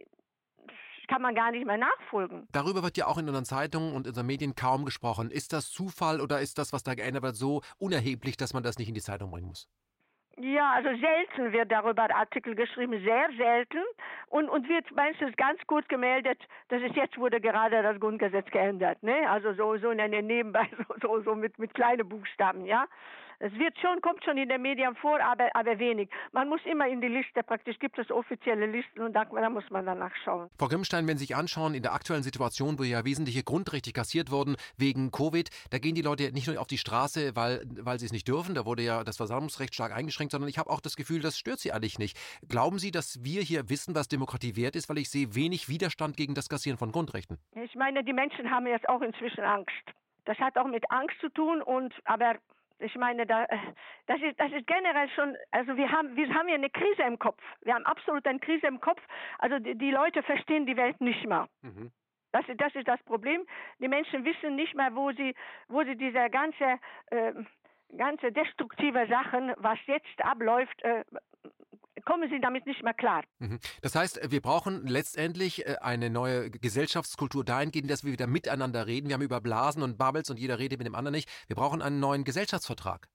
kann 1.07 1.21
man 1.21 1.33
gar 1.35 1.51
nicht 1.51 1.65
mehr 1.65 1.77
nachfolgen. 1.77 2.47
Darüber 2.51 2.83
wird 2.83 2.97
ja 2.97 3.07
auch 3.07 3.17
in 3.17 3.27
unseren 3.27 3.45
Zeitungen 3.45 3.93
und 3.93 4.05
in 4.05 4.09
unseren 4.09 4.27
Medien 4.27 4.55
kaum 4.55 4.83
gesprochen. 4.83 5.31
Ist 5.31 5.53
das 5.53 5.71
Zufall 5.71 6.19
oder 6.19 6.41
ist 6.41 6.57
das, 6.57 6.73
was 6.73 6.83
da 6.83 6.95
geändert 6.95 7.23
wird, 7.23 7.35
so 7.37 7.61
unerheblich, 7.77 8.35
dass 8.35 8.53
man 8.53 8.61
das 8.61 8.77
nicht 8.77 8.89
in 8.89 8.95
die 8.95 9.01
Zeitung 9.01 9.31
bringen 9.31 9.47
muss? 9.47 9.69
Ja, 10.39 10.73
also 10.73 10.89
selten 10.89 11.51
wird 11.51 11.71
darüber 11.71 12.03
Artikel 12.15 12.53
geschrieben, 12.53 13.01
sehr 13.03 13.27
selten. 13.37 13.79
Und, 14.29 14.49
und 14.49 14.69
wird 14.69 14.89
meistens 14.91 15.35
ganz 15.35 15.59
gut 15.65 15.89
gemeldet, 15.89 16.39
dass 16.69 16.81
es 16.83 16.95
jetzt 16.95 17.17
wurde 17.17 17.41
gerade 17.41 17.81
das 17.81 17.99
Grundgesetz 17.99 18.49
geändert. 18.51 19.01
Ne? 19.01 19.27
Also 19.27 19.53
so, 19.53 19.77
so 19.77 19.93
Nebenbei, 19.93 20.69
so, 20.77 20.95
so, 21.01 21.21
so 21.23 21.35
mit, 21.35 21.57
mit 21.57 21.73
kleinen 21.73 22.07
Buchstaben, 22.07 22.65
ja. 22.65 22.85
Es 23.39 23.53
wird 23.53 23.77
schon, 23.79 24.01
kommt 24.01 24.23
schon 24.23 24.37
in 24.37 24.49
den 24.49 24.61
Medien 24.61 24.95
vor, 24.95 25.19
aber, 25.21 25.49
aber 25.53 25.77
wenig. 25.77 26.09
Man 26.31 26.49
muss 26.49 26.59
immer 26.65 26.87
in 26.87 27.01
die 27.01 27.07
Liste, 27.07 27.43
praktisch 27.43 27.77
gibt 27.77 27.99
es 27.99 28.09
offizielle 28.09 28.65
Listen 28.65 29.01
und 29.01 29.13
da, 29.13 29.25
da 29.25 29.49
muss 29.49 29.69
man 29.69 29.85
danach 29.85 30.15
schauen. 30.23 30.49
Frau 30.57 30.67
Grimmstein, 30.67 31.07
wenn 31.07 31.17
Sie 31.17 31.25
sich 31.25 31.35
anschauen, 31.35 31.75
in 31.75 31.83
der 31.83 31.93
aktuellen 31.93 32.23
Situation, 32.23 32.79
wo 32.79 32.83
ja 32.83 33.05
wesentliche 33.05 33.43
Grundrechte 33.43 33.91
kassiert 33.91 34.31
wurden 34.31 34.55
wegen 34.77 35.11
Covid, 35.11 35.49
da 35.69 35.77
gehen 35.77 35.93
die 35.93 36.01
Leute 36.01 36.31
nicht 36.31 36.47
nur 36.47 36.59
auf 36.59 36.67
die 36.67 36.79
Straße, 36.79 37.35
weil, 37.35 37.61
weil 37.79 37.99
sie 37.99 38.07
es 38.07 38.11
nicht 38.11 38.27
dürfen, 38.27 38.55
da 38.55 38.65
wurde 38.65 38.81
ja 38.81 39.03
das 39.03 39.17
Versammlungsrecht 39.17 39.75
stark 39.75 39.95
eingeschränkt, 39.95 40.31
sondern 40.31 40.49
ich 40.49 40.57
habe 40.57 40.71
auch 40.71 40.81
das 40.81 40.95
Gefühl, 40.95 41.21
das 41.21 41.37
stört 41.37 41.59
sie 41.59 41.71
eigentlich 41.71 41.99
nicht. 41.99 42.17
Glauben 42.49 42.79
Sie, 42.79 42.89
dass 42.89 43.23
wir 43.23 43.41
hier 43.41 43.69
wissen, 43.69 43.93
was 43.93 44.07
Demokratie 44.07 44.55
wert 44.55 44.75
ist, 44.75 44.89
weil 44.89 44.97
ich 44.97 45.09
sehe 45.09 45.35
wenig 45.35 45.69
Widerstand 45.69 46.17
gegen 46.17 46.33
das 46.33 46.49
Kassieren 46.49 46.77
von 46.79 46.91
Grundrechten? 46.91 47.37
Ich 47.55 47.75
meine, 47.75 48.03
die 48.03 48.13
Menschen 48.13 48.49
haben 48.49 48.65
jetzt 48.65 48.89
auch 48.89 49.01
inzwischen 49.01 49.43
Angst. 49.43 49.71
Das 50.25 50.37
hat 50.39 50.57
auch 50.57 50.67
mit 50.67 50.89
Angst 50.91 51.15
zu 51.21 51.29
tun 51.29 51.61
und 51.61 51.93
aber 52.03 52.35
ich 52.79 52.95
meine, 52.95 53.25
da, 53.25 53.45
äh, 53.45 53.57
das, 54.05 54.21
ist, 54.21 54.39
das 54.39 54.51
ist 54.51 54.67
generell 54.67 55.09
schon, 55.09 55.35
also 55.51 55.75
wir 55.75 55.91
haben, 55.91 56.15
wir 56.15 56.33
haben 56.33 56.47
hier 56.47 56.55
eine 56.55 56.69
Krise 56.69 57.03
im 57.03 57.17
Kopf. 57.19 57.41
Wir 57.61 57.73
haben 57.73 57.85
absolut 57.85 58.25
eine 58.27 58.39
Krise 58.39 58.67
im 58.67 58.79
Kopf. 58.79 59.01
Also 59.39 59.59
die, 59.59 59.75
die 59.75 59.91
Leute 59.91 60.23
verstehen 60.23 60.65
die 60.65 60.77
Welt 60.77 60.99
nicht 61.01 61.25
mehr. 61.25 61.47
Mhm. 61.61 61.91
Das, 62.31 62.45
das 62.57 62.75
ist 62.75 62.87
das 62.87 63.01
Problem. 63.03 63.45
Die 63.79 63.87
Menschen 63.87 64.25
wissen 64.25 64.55
nicht 64.55 64.75
mehr, 64.75 64.93
wo 64.95 65.11
sie, 65.11 65.33
wo 65.67 65.83
sie 65.83 65.95
diese 65.95 66.29
ganze, 66.29 66.79
äh, 67.07 67.33
ganze 67.97 68.31
destruktive 68.31 69.07
Sachen, 69.07 69.53
was 69.57 69.79
jetzt 69.87 70.21
abläuft, 70.23 70.81
äh, 70.83 71.03
kommen 72.07 72.29
sie 72.29 72.39
damit 72.39 72.65
nicht 72.65 72.81
mehr 72.83 72.93
klar. 72.93 73.23
Mhm. 73.39 73.59
Das 73.81 73.93
heißt, 73.93 74.31
wir 74.31 74.41
brauchen 74.41 74.87
letztendlich 74.87 75.67
äh, 75.67 75.75
eine 75.81 76.09
neue 76.09 76.49
Gesellschaftskultur 76.49 77.43
dahingehend, 77.43 77.91
dass 77.91 78.05
wir 78.05 78.13
wieder 78.13 78.27
miteinander 78.27 78.87
reden. 78.87 79.09
Wir 79.09 79.15
haben 79.15 79.21
über 79.21 79.41
Blasen 79.41 79.83
und 79.83 79.97
Bubbles 79.97 80.29
und 80.29 80.39
jeder 80.39 80.57
redet 80.57 80.79
mit 80.79 80.87
dem 80.87 80.95
anderen 80.95 81.13
nicht. 81.13 81.29
Wir 81.47 81.57
brauchen 81.57 81.81
einen 81.81 81.99
neuen 81.99 82.23
Gesellschaftsvertrag. 82.23 83.09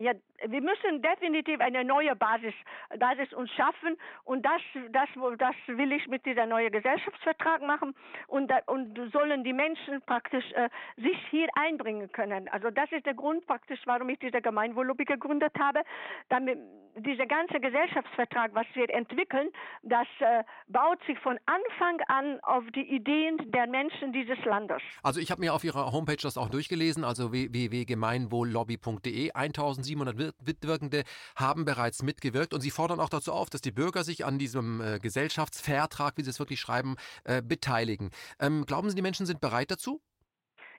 Ja, 0.00 0.12
wir 0.46 0.60
müssen 0.60 1.02
definitiv 1.02 1.60
eine 1.60 1.84
neue 1.84 2.14
Basis, 2.16 2.54
Basis 2.98 3.32
uns 3.32 3.50
schaffen 3.52 3.96
und 4.24 4.44
das, 4.44 4.60
das, 4.92 5.08
das 5.38 5.54
will 5.66 5.92
ich 5.92 6.06
mit 6.08 6.24
dieser 6.26 6.46
neuen 6.46 6.70
Gesellschaftsvertrag 6.70 7.62
machen 7.62 7.94
und, 8.26 8.52
und 8.66 8.98
sollen 9.12 9.44
die 9.44 9.52
Menschen 9.52 10.02
praktisch 10.02 10.44
äh, 10.52 10.68
sich 10.96 11.18
hier 11.30 11.48
einbringen 11.54 12.10
können. 12.12 12.48
Also 12.48 12.70
das 12.70 12.90
ist 12.92 13.06
der 13.06 13.14
Grund 13.14 13.46
praktisch, 13.46 13.80
warum 13.86 14.08
ich 14.10 14.18
diese 14.18 14.40
Gemeinwohllobby 14.40 15.04
gegründet 15.04 15.52
habe. 15.58 15.82
Damit 16.28 16.58
dieser 16.96 17.26
ganze 17.26 17.60
Gesellschaftsvertrag, 17.60 18.54
was 18.54 18.66
wir 18.74 18.90
entwickeln, 18.90 19.50
das 19.82 20.06
äh, 20.20 20.42
baut 20.68 20.98
sich 21.06 21.18
von 21.20 21.38
Anfang 21.46 22.00
an 22.08 22.40
auf 22.42 22.64
die 22.74 22.94
Ideen 22.94 23.50
der 23.50 23.66
Menschen 23.66 24.12
dieses 24.12 24.38
Landes. 24.44 24.82
Also 25.02 25.20
ich 25.20 25.30
habe 25.30 25.40
mir 25.40 25.54
auf 25.54 25.64
Ihrer 25.64 25.92
Homepage 25.92 26.16
das 26.20 26.36
auch 26.36 26.48
durchgelesen, 26.48 27.04
also 27.04 27.32
www.gemeinwohllobby.de 27.32 29.32
1000 29.32 29.86
700 29.86 30.18
Mitwirkende 30.44 31.04
haben 31.36 31.64
bereits 31.64 32.02
mitgewirkt 32.02 32.54
und 32.54 32.60
sie 32.60 32.70
fordern 32.70 33.00
auch 33.00 33.08
dazu 33.08 33.32
auf, 33.32 33.50
dass 33.50 33.60
die 33.60 33.72
Bürger 33.72 34.04
sich 34.04 34.24
an 34.24 34.38
diesem 34.38 34.80
äh, 34.80 34.98
Gesellschaftsvertrag, 34.98 36.16
wie 36.16 36.22
sie 36.22 36.30
es 36.30 36.38
wirklich 36.38 36.60
schreiben, 36.60 36.96
äh, 37.24 37.42
beteiligen. 37.42 38.10
Ähm, 38.40 38.64
glauben 38.66 38.90
Sie, 38.90 38.96
die 38.96 39.02
Menschen 39.02 39.26
sind 39.26 39.40
bereit 39.40 39.70
dazu? 39.70 40.00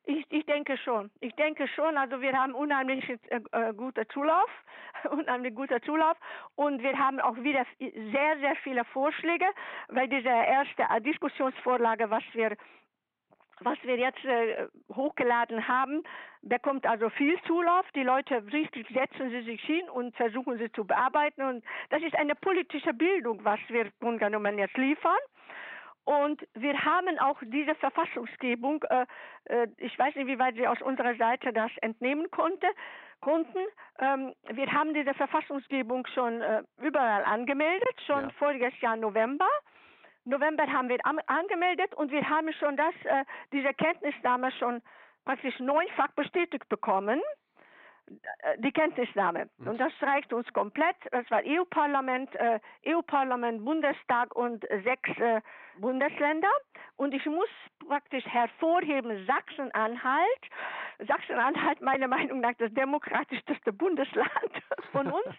Ich, 0.06 0.26
ich, 0.30 0.46
denke 0.46 0.78
schon. 0.78 1.12
Ich 1.20 1.36
denke 1.36 1.68
schon. 1.68 1.96
Also 1.98 2.22
wir 2.22 2.34
haben 2.34 2.56
unheimlich 2.56 3.08
äh, 3.10 3.40
äh 3.52 3.74
guter 3.74 4.08
Zulauf, 4.10 4.50
unheimlich 5.12 5.54
guter 5.54 5.82
Zulauf 5.82 6.18
und 6.56 6.82
wir 6.82 6.98
haben 6.98 7.20
auch 7.20 7.36
wieder 7.38 7.66
sehr, 7.78 8.40
sehr 8.40 8.56
viele 8.64 8.86
Vorschläge, 8.86 9.46
weil 9.90 10.08
diese 10.08 10.30
erste 10.30 10.84
Diskussionsvorlage, 11.04 12.10
was 12.10 12.24
wir 12.34 12.56
was 13.62 13.78
wir 13.84 13.98
jetzt 13.98 14.24
äh, 14.26 14.68
hochgeladen 14.94 15.68
haben, 15.68 16.04
bekommt 16.42 16.86
also 16.86 17.10
viel 17.10 17.40
Zulauf. 17.44 17.86
Die 17.96 18.04
Leute 18.04 18.44
richtig 18.52 18.88
setzen 18.90 19.30
sie 19.30 19.42
sich 19.42 19.62
hin 19.62 19.90
und 19.90 20.16
versuchen 20.16 20.58
sie 20.58 20.72
zu 20.72 20.86
bearbeiten. 20.86 21.42
Und 21.44 21.64
das 21.90 22.02
ist 22.02 22.16
eine 22.16 22.36
politische 22.36 22.94
Bildung, 22.94 23.44
was 23.44 23.60
wir 23.68 23.86
im 23.86 23.92
Grunde 24.00 24.26
genommen 24.26 24.58
jetzt 24.58 24.78
liefern. 24.78 25.18
Und 26.06 26.42
wir 26.56 26.74
haben 26.84 27.20
auch 27.20 27.38
diese 27.42 27.76
Verfassungsgebung, 27.76 28.84
äh, 28.90 29.06
äh, 29.46 29.68
ich 29.78 29.98
weiß 30.00 30.16
nicht, 30.16 30.26
wie 30.26 30.40
weit 30.40 30.56
Sie 30.56 30.68
aus 30.68 30.82
unserer 30.82 31.16
Seite 31.16 31.54
das 31.54 31.70
entnehmen 31.82 32.32
konnte, 32.32 32.66
konnten. 33.22 33.60
Ähm, 34.00 34.34
wir 34.50 34.72
haben 34.72 34.96
diese 34.96 35.14
Verfassungsgebung 35.14 36.08
schon 36.08 36.42
äh, 36.42 36.64
überall 36.82 37.24
angemeldet, 37.26 38.02
schon 38.08 38.24
ja. 38.24 38.30
voriges 38.40 38.74
Jahr 38.82 38.96
November. 38.96 39.48
November 40.30 40.68
haben 40.68 40.90
wir 40.90 41.00
angemeldet 41.28 41.94
und 41.96 42.12
wir 42.12 42.28
haben 42.30 42.52
schon 42.54 42.78
das, 42.78 42.94
äh, 43.04 43.26
diese 43.52 43.74
Kenntnisnahme 43.74 44.52
schon 44.54 44.82
praktisch 45.26 45.60
neunfach 45.60 46.12
bestätigt 46.16 46.68
bekommen. 46.70 47.22
Äh, 48.40 48.58
die 48.60 48.72
Kenntnisnahme. 48.72 49.50
Mhm. 49.58 49.68
Und 49.68 49.78
das 49.80 49.92
reicht 50.02 50.34
uns 50.34 50.52
komplett. 50.54 50.96
Das 51.12 51.30
war 51.30 51.42
EU-Parlament, 51.46 52.34
äh, 52.36 52.60
EU-Parlament, 52.88 53.64
Bundestag 53.64 54.36
und 54.36 54.66
sechs 54.84 55.10
äh, 55.20 55.42
Bundesländer. 55.78 56.50
Und 56.98 57.14
ich 57.14 57.26
muss 57.26 57.50
praktisch 57.88 58.26
hervorheben, 58.26 59.26
Sachsen-Anhalt. 59.26 60.42
Sachsen-Anhalt 61.08 61.82
meiner 61.82 62.08
Meinung 62.08 62.42
nach 62.42 62.54
das 62.58 62.74
demokratischste 62.74 63.72
Bundesland 63.72 64.52
von 64.92 65.08
uns, 65.08 65.36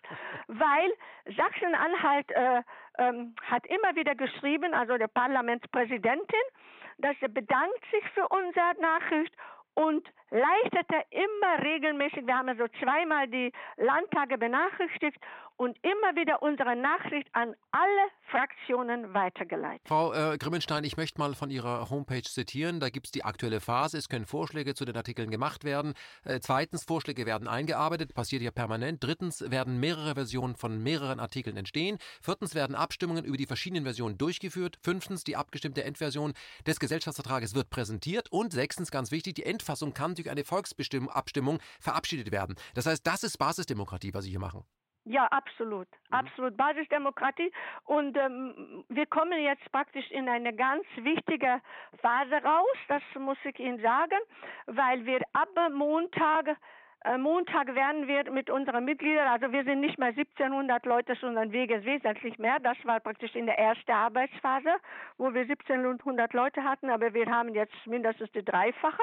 weil 0.47 1.35
Sachsen-Anhalt 1.37 2.31
äh, 2.31 2.63
ähm, 2.99 3.35
hat 3.43 3.67
immer 3.67 3.95
wieder 3.95 4.15
geschrieben, 4.15 4.73
also 4.73 4.97
der 4.97 5.09
Parlamentspräsidentin, 5.09 6.41
dass 6.99 7.17
er 7.21 7.29
bedankt 7.29 7.85
sich 7.91 8.05
für 8.15 8.27
unsere 8.29 8.81
Nachricht 8.81 9.35
und 9.75 10.07
leistete 10.31 11.05
immer 11.11 11.63
regelmäßig, 11.63 12.27
wir 12.27 12.37
haben 12.37 12.49
also 12.49 12.67
zweimal 12.81 13.29
die 13.29 13.53
Landtage 13.77 14.39
benachrichtigt 14.39 15.19
und 15.61 15.77
immer 15.83 16.17
wieder 16.17 16.41
unsere 16.41 16.75
Nachricht 16.75 17.29
an 17.35 17.55
alle 17.71 18.09
Fraktionen 18.31 19.13
weitergeleitet. 19.13 19.87
Frau 19.87 20.15
äh, 20.15 20.39
Grimmenstein, 20.39 20.85
ich 20.85 20.97
möchte 20.97 21.19
mal 21.19 21.35
von 21.35 21.51
Ihrer 21.51 21.91
Homepage 21.91 22.23
zitieren. 22.23 22.81
Da 22.81 22.89
gibt 22.89 23.09
es 23.09 23.13
die 23.13 23.25
aktuelle 23.25 23.61
Phase. 23.61 23.99
Es 23.99 24.09
können 24.09 24.25
Vorschläge 24.25 24.75
zu 24.75 24.87
den 24.87 24.97
Artikeln 24.97 25.31
gemacht 25.31 25.65
werden. 25.65 25.93
Äh, 26.25 26.41
zweitens, 26.41 26.85
Vorschläge 26.85 27.27
werden 27.27 27.47
eingearbeitet, 27.47 28.15
passiert 28.15 28.41
ja 28.41 28.51
permanent. 28.51 29.05
Drittens, 29.05 29.51
werden 29.51 29.79
mehrere 29.79 30.15
Versionen 30.15 30.57
von 30.57 30.83
mehreren 30.83 31.21
Artikeln 31.21 31.59
entstehen. 31.59 31.99
Viertens, 32.23 32.55
werden 32.55 32.75
Abstimmungen 32.75 33.27
über 33.27 33.37
die 33.37 33.47
verschiedenen 33.47 33.85
Versionen 33.85 34.17
durchgeführt. 34.17 34.79
Fünftens, 34.83 35.25
die 35.25 35.37
abgestimmte 35.37 35.85
Endversion 35.85 36.33
des 36.67 36.81
Gesellschaftsvertrages 36.81 37.55
wird 37.55 37.69
präsentiert. 37.69 38.33
Und 38.33 38.55
sechstens, 38.55 38.91
ganz 38.91 39.11
wichtig, 39.11 39.35
die 39.35 39.45
Endfassung 39.45 39.93
kann 39.93 40.15
durch 40.15 40.31
eine 40.31 40.45
Volksabstimmung 40.45 41.59
verabschiedet 41.81 42.33
werden. 42.33 42.57
Das 42.73 42.87
heißt, 42.87 43.07
das 43.07 43.25
ist 43.25 43.37
Basisdemokratie, 43.37 44.15
was 44.15 44.25
Sie 44.25 44.31
hier 44.31 44.41
machen. 44.41 44.65
Ja, 45.05 45.27
absolut. 45.27 45.89
Mhm. 46.11 46.15
Absolut. 46.17 46.57
Basisdemokratie. 46.57 47.53
Und 47.85 48.17
ähm, 48.17 48.85
wir 48.89 49.07
kommen 49.07 49.41
jetzt 49.43 49.71
praktisch 49.73 50.11
in 50.11 50.29
eine 50.29 50.55
ganz 50.55 50.85
wichtige 50.97 51.61
Phase 52.03 52.43
raus, 52.43 52.77
das 52.89 53.03
muss 53.19 53.39
ich 53.45 53.59
Ihnen 53.59 53.81
sagen, 53.81 54.19
weil 54.67 55.05
wir 55.07 55.21
ab 55.33 55.49
Montag 55.73 56.57
äh, 57.05 57.17
Montag 57.17 57.75
werden 57.75 58.07
wir 58.09 58.31
mit 58.31 58.51
unseren 58.51 58.85
Mitgliedern, 58.85 59.27
also 59.29 59.51
wir 59.53 59.65
sind 59.65 59.81
nicht 59.81 59.99
mehr 59.99 60.09
1700 60.09 60.85
Leute, 60.85 61.15
sondern 61.19 61.51
Wege 61.51 61.83
wesentlich 61.85 62.39
mehr. 62.39 62.59
Das 62.61 62.77
war 62.85 63.01
praktisch 63.01 63.35
in 63.35 63.47
der 63.47 63.59
ersten 63.59 63.91
Arbeitsphase, 63.91 64.75
wo 65.17 65.33
wir 65.33 65.43
1700 65.43 66.35
Leute 66.35 66.63
hatten, 66.63 66.91
aber 66.91 67.15
wir 67.15 67.25
haben 67.27 67.55
jetzt 67.55 67.87
mindestens 67.87 68.31
die 68.33 68.45
dreifache. 68.45 69.03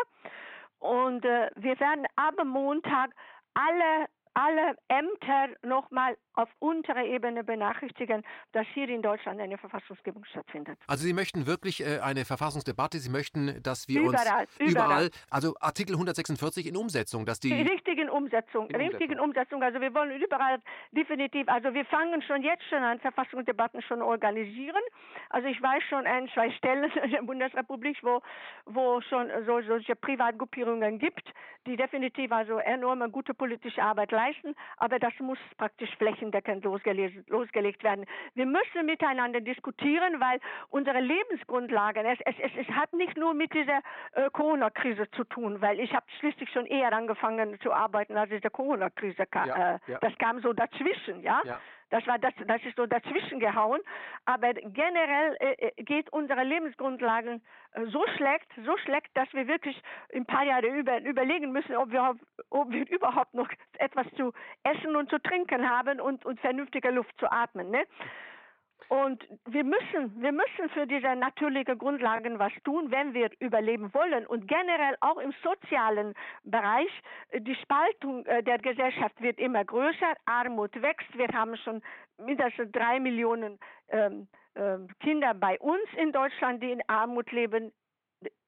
Und 0.79 1.25
äh, 1.25 1.49
wir 1.55 1.79
werden 1.79 2.05
ab 2.15 2.35
Montag 2.45 3.09
alle 3.55 4.07
alle 4.37 4.77
Ämter 4.87 5.55
nochmal 5.63 6.15
auf 6.35 6.49
unterer 6.59 7.05
Ebene 7.05 7.43
benachrichtigen, 7.43 8.23
dass 8.51 8.67
hier 8.75 8.87
in 8.87 9.01
Deutschland 9.01 9.41
eine 9.41 9.57
Verfassungsgebung 9.57 10.23
stattfindet. 10.25 10.77
Also 10.85 11.05
Sie 11.05 11.13
möchten 11.13 11.47
wirklich 11.47 11.81
äh, 11.81 11.99
eine 12.03 12.23
Verfassungsdebatte, 12.23 12.99
Sie 12.99 13.09
möchten, 13.09 13.61
dass 13.63 13.87
wir 13.87 14.01
überall, 14.01 14.43
uns 14.43 14.59
überall, 14.59 15.05
überall, 15.05 15.09
also 15.31 15.55
Artikel 15.59 15.93
146 15.93 16.67
in 16.67 16.77
Umsetzung, 16.77 17.25
dass 17.25 17.39
die, 17.39 17.49
die 17.49 17.61
richtigen 17.63 18.09
Umsetzung, 18.09 18.67
richtigen 18.67 19.19
Umsetzung. 19.19 19.63
Also 19.63 19.81
wir 19.81 19.93
wollen 19.95 20.21
überall 20.21 20.59
definitiv, 20.91 21.47
also 21.47 21.73
wir 21.73 21.85
fangen 21.85 22.21
schon 22.21 22.43
jetzt 22.43 22.63
schon 22.69 22.83
an 22.83 22.99
Verfassungsdebatten 22.99 23.81
schon 23.81 24.03
organisieren. 24.03 24.83
Also 25.31 25.47
ich 25.47 25.59
weiß 25.59 25.81
schon 25.89 26.05
ein, 26.05 26.29
zwei 26.35 26.51
Stellen 26.51 26.91
in 27.03 27.11
der 27.11 27.23
Bundesrepublik, 27.23 27.97
wo 28.03 28.21
wo 28.65 29.01
schon 29.01 29.29
so, 29.45 29.61
solche 29.61 29.95
Privatgruppierungen 29.95 30.99
gibt, 30.99 31.33
die 31.65 31.75
definitiv 31.75 32.31
also 32.31 32.59
enorme 32.59 33.09
gute 33.09 33.33
politische 33.33 33.81
Arbeit 33.81 34.11
leisten, 34.11 34.26
aber 34.77 34.99
das 34.99 35.13
muss 35.19 35.39
praktisch 35.57 35.89
flächen 35.97 36.17
flächendeckend 36.17 36.63
losgelegt, 36.63 37.29
losgelegt 37.29 37.83
werden. 37.83 38.05
Wir 38.33 38.45
müssen 38.45 38.85
miteinander 38.85 39.41
diskutieren, 39.41 40.19
weil 40.19 40.39
unsere 40.69 40.99
Lebensgrundlagen, 40.99 42.05
es, 42.05 42.19
es, 42.25 42.35
es, 42.39 42.67
es 42.67 42.75
hat 42.75 42.93
nicht 42.93 43.17
nur 43.17 43.33
mit 43.33 43.53
dieser 43.53 43.79
äh, 44.13 44.29
Corona-Krise 44.31 45.09
zu 45.11 45.23
tun, 45.25 45.61
weil 45.61 45.79
ich 45.79 45.93
habe 45.93 46.05
schließlich 46.19 46.49
schon 46.51 46.65
eher 46.65 46.91
angefangen 46.93 47.59
zu 47.61 47.71
arbeiten, 47.71 48.17
als 48.17 48.29
diese 48.29 48.49
Corona-Krise 48.49 49.25
kam. 49.25 49.47
Ja, 49.47 49.75
äh, 49.75 49.79
ja. 49.87 49.99
Das 49.99 50.17
kam 50.17 50.41
so 50.41 50.53
dazwischen, 50.53 51.21
ja. 51.21 51.41
ja. 51.45 51.59
Das 51.89 52.05
war 52.05 52.19
das, 52.19 52.33
das 52.45 52.61
ist 52.63 52.75
so 52.75 52.85
dazwischen 52.85 53.39
gehauen. 53.39 53.79
Aber 54.25 54.53
generell 54.53 55.37
äh, 55.39 55.67
äh 55.67 55.83
geht 55.83 56.11
unsere 56.11 56.43
Lebensgrundlagen 56.43 57.41
äh, 57.73 57.85
so 57.85 58.05
schlecht, 58.15 58.47
so 58.65 58.77
schlecht, 58.77 59.09
dass 59.13 59.31
wir 59.33 59.47
wirklich 59.47 59.81
ein 60.13 60.25
paar 60.25 60.43
Jahre 60.43 60.67
über, 60.67 60.99
überlegen 61.01 61.51
müssen, 61.51 61.75
ob 61.75 61.91
wir, 61.91 62.15
ob 62.49 62.71
wir 62.71 62.89
überhaupt 62.89 63.33
noch 63.33 63.49
etwas 63.79 64.07
zu 64.17 64.33
essen 64.63 64.95
und 64.95 65.09
zu 65.09 65.19
trinken 65.19 65.69
haben 65.69 66.01
und, 66.01 66.25
und 66.25 66.39
vernünftige 66.39 66.91
Luft 66.91 67.17
zu 67.19 67.31
atmen. 67.31 67.71
Ne? 67.71 67.85
Und 68.89 69.27
wir 69.45 69.65
müssen, 69.65 70.21
wir 70.21 70.31
müssen 70.31 70.69
für 70.73 70.87
diese 70.87 71.15
natürlichen 71.15 71.77
Grundlagen 71.77 72.39
was 72.39 72.53
tun, 72.63 72.89
wenn 72.89 73.13
wir 73.13 73.29
überleben 73.39 73.93
wollen. 73.93 74.25
Und 74.25 74.47
generell 74.47 74.95
auch 75.01 75.17
im 75.17 75.33
sozialen 75.43 76.13
Bereich, 76.43 76.89
die 77.37 77.55
Spaltung 77.55 78.25
äh, 78.25 78.41
der 78.43 78.59
Gesellschaft 78.59 79.21
wird 79.21 79.39
immer 79.39 79.65
größer, 79.65 80.13
Armut 80.25 80.81
wächst. 80.81 81.17
Wir 81.17 81.27
haben 81.33 81.57
schon 81.57 81.81
mindestens 82.17 82.71
drei 82.71 82.99
Millionen 82.99 83.59
ähm, 83.89 84.27
äh, 84.53 84.77
Kinder 85.01 85.33
bei 85.33 85.59
uns 85.59 85.87
in 85.97 86.13
Deutschland, 86.13 86.63
die 86.63 86.71
in 86.71 86.81
Armut 86.87 87.31
leben. 87.31 87.73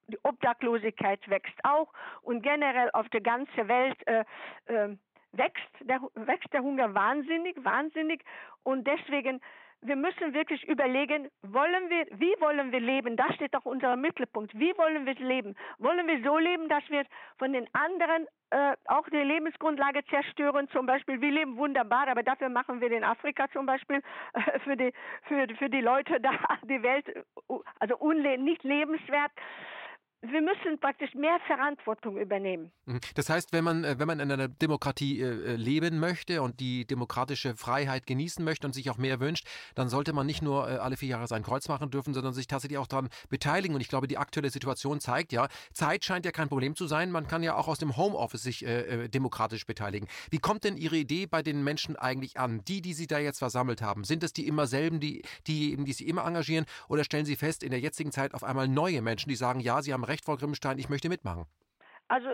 Die 0.07 0.17
Obdachlosigkeit 0.23 1.19
wächst 1.29 1.53
auch 1.63 1.93
und 2.21 2.41
generell 2.41 2.89
auf 2.93 3.07
der 3.09 3.21
ganzen 3.21 3.67
Welt 3.67 3.97
äh, 4.07 4.23
äh, 4.65 4.95
wächst, 5.33 5.69
der, 5.81 6.01
wächst 6.15 6.51
der 6.53 6.61
Hunger 6.61 6.93
wahnsinnig, 6.93 7.63
wahnsinnig. 7.63 8.23
Und 8.63 8.87
deswegen 8.87 9.41
wir 9.81 9.95
müssen 9.95 10.33
wirklich 10.33 10.67
überlegen, 10.67 11.29
wollen 11.41 11.89
wir, 11.89 12.05
wie 12.19 12.33
wollen 12.39 12.71
wir 12.71 12.79
leben? 12.79 13.15
Das 13.15 13.33
steht 13.35 13.53
doch 13.53 13.65
unser 13.65 13.95
Mittelpunkt. 13.95 14.53
Wie 14.53 14.77
wollen 14.77 15.05
wir 15.05 15.15
leben? 15.15 15.55
Wollen 15.77 16.05
wir 16.07 16.21
so 16.23 16.37
leben, 16.37 16.67
dass 16.67 16.83
wir 16.89 17.05
von 17.37 17.53
den 17.53 17.67
anderen 17.73 18.27
äh, 18.49 18.75
auch 18.85 19.07
die 19.09 19.17
Lebensgrundlage 19.17 20.03
zerstören? 20.05 20.67
Zum 20.69 20.85
Beispiel, 20.85 21.21
wir 21.21 21.31
leben 21.31 21.55
wunderbar, 21.57 22.07
aber 22.09 22.23
dafür 22.23 22.49
machen 22.49 22.81
wir 22.81 22.91
in 22.91 23.03
Afrika 23.03 23.47
zum 23.53 23.65
Beispiel 23.65 24.01
äh, 24.33 24.59
für 24.59 24.75
die 24.75 24.91
für, 25.23 25.47
für 25.55 25.69
die 25.69 25.81
Leute 25.81 26.19
da 26.19 26.31
die 26.63 26.83
Welt 26.83 27.05
also 27.79 27.97
unle 27.97 28.37
nicht 28.37 28.63
lebenswert 28.63 29.31
wir 30.21 30.41
müssen 30.41 30.77
praktisch 30.81 31.13
mehr 31.13 31.39
Verantwortung 31.47 32.17
übernehmen. 32.17 32.71
Mhm. 32.85 32.99
Das 33.15 33.29
heißt, 33.29 33.53
wenn 33.53 33.63
man, 33.63 33.85
äh, 33.85 33.95
wenn 33.99 34.07
man 34.07 34.19
in 34.19 34.29
einer 34.29 34.49
Demokratie 34.49 35.21
äh, 35.21 35.53
äh, 35.53 35.55
leben 35.55 35.99
möchte 35.99 36.41
und 36.41 36.59
die 36.59 36.85
demokratische 36.85 37.55
Freiheit 37.55 38.05
genießen 38.05 38.43
möchte 38.43 38.67
und 38.67 38.73
sich 38.73 38.89
auch 38.89 38.97
mehr 38.97 39.21
wünscht, 39.21 39.47
dann 39.75 39.87
sollte 39.87 40.11
man 40.11 40.27
nicht 40.27 40.41
nur 40.41 40.67
alle 40.67 40.97
vier 40.97 41.09
Jahre 41.09 41.27
sein 41.27 41.43
Kreuz 41.43 41.69
machen 41.69 41.89
dürfen, 41.89 42.13
sondern 42.13 42.33
sich 42.33 42.47
tatsächlich 42.47 42.77
auch 42.77 42.87
daran 42.87 43.09
beteiligen. 43.29 43.75
Und 43.75 43.81
ich 43.81 43.87
glaube, 43.87 44.07
die 44.07 44.17
aktuelle 44.17 44.49
Situation 44.49 44.99
zeigt 44.99 45.31
ja, 45.31 45.47
Zeit 45.71 46.03
scheint 46.03 46.25
ja 46.25 46.31
kein 46.31 46.49
Problem 46.49 46.75
zu 46.75 46.85
sein. 46.85 47.11
Man 47.11 47.27
kann 47.27 47.41
ja 47.41 47.55
auch 47.55 47.67
aus 47.67 47.77
dem 47.77 47.95
Homeoffice 47.95 48.43
sich 48.43 48.65
demokratisch 49.13 49.65
beteiligen. 49.65 50.07
Wie 50.29 50.39
kommt 50.39 50.63
denn 50.63 50.77
Ihre 50.77 50.97
Idee 50.97 51.27
bei 51.27 51.41
den 51.41 51.63
Menschen 51.63 51.95
eigentlich 51.95 52.39
an? 52.39 52.63
Die, 52.67 52.81
die 52.81 52.93
Sie 52.93 53.07
da 53.07 53.19
jetzt 53.19 53.39
versammelt 53.39 53.81
haben, 53.81 54.03
sind 54.03 54.23
es 54.23 54.33
die 54.33 54.47
immer 54.47 54.67
selben, 54.67 54.99
die, 54.99 55.23
die, 55.47 55.77
die 55.77 55.93
Sie 55.93 56.07
immer 56.07 56.25
engagieren? 56.25 56.65
Oder 56.87 57.03
stellen 57.03 57.25
Sie 57.25 57.35
fest, 57.35 57.63
in 57.63 57.71
der 57.71 57.79
jetzigen 57.79 58.11
Zeit 58.11 58.33
auf 58.33 58.43
einmal 58.43 58.67
neue 58.67 59.01
Menschen, 59.01 59.29
die 59.29 59.35
sagen, 59.35 59.59
ja, 59.59 59.81
Sie 59.81 59.93
haben 59.93 60.03
recht, 60.09 60.25
Frau 60.25 60.35
Grimmstein, 60.35 60.77
ich 60.79 60.89
möchte 60.89 61.09
mitmachen? 61.09 61.45
Also 62.09 62.29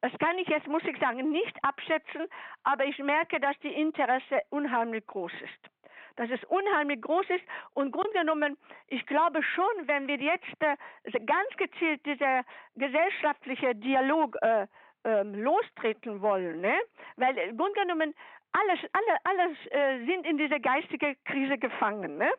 das 0.00 0.12
kann 0.18 0.36
ich 0.38 0.48
jetzt, 0.48 0.66
muss 0.66 0.82
ich 0.84 0.98
sagen, 0.98 1.30
nicht 1.30 1.56
abschätzen, 1.62 2.26
aber 2.64 2.84
ich 2.84 2.98
merke, 2.98 3.38
dass 3.38 3.56
die 3.60 3.72
Interesse 3.72 4.42
unheimlich 4.50 5.06
groß 5.06 5.32
ist. 5.32 5.70
Dass 6.16 6.28
es 6.28 6.42
unheimlich 6.48 7.00
groß 7.00 7.24
ist 7.30 7.44
und 7.74 7.92
grundgenommen, 7.92 8.58
ich 8.88 9.06
glaube 9.06 9.42
schon, 9.42 9.86
wenn 9.86 10.08
wir 10.08 10.16
jetzt 10.16 10.44
äh, 10.60 10.76
ganz 11.24 11.48
gezielt 11.56 12.04
dieser 12.04 12.42
gesellschaftliche 12.74 13.76
Dialog 13.76 14.36
äh, 14.42 14.66
äh, 15.04 15.22
lostreten 15.22 16.20
wollen, 16.20 16.60
ne? 16.60 16.74
weil 17.16 17.38
äh, 17.38 17.54
grundgenommen 17.54 18.12
alles, 18.52 18.80
alle, 18.92 19.18
alles 19.24 19.56
äh, 19.70 20.04
sind 20.04 20.26
in 20.26 20.36
dieser 20.36 20.58
geistigen 20.58 21.16
Krise 21.24 21.58
gefangen. 21.58 22.18
Ne? 22.18 22.30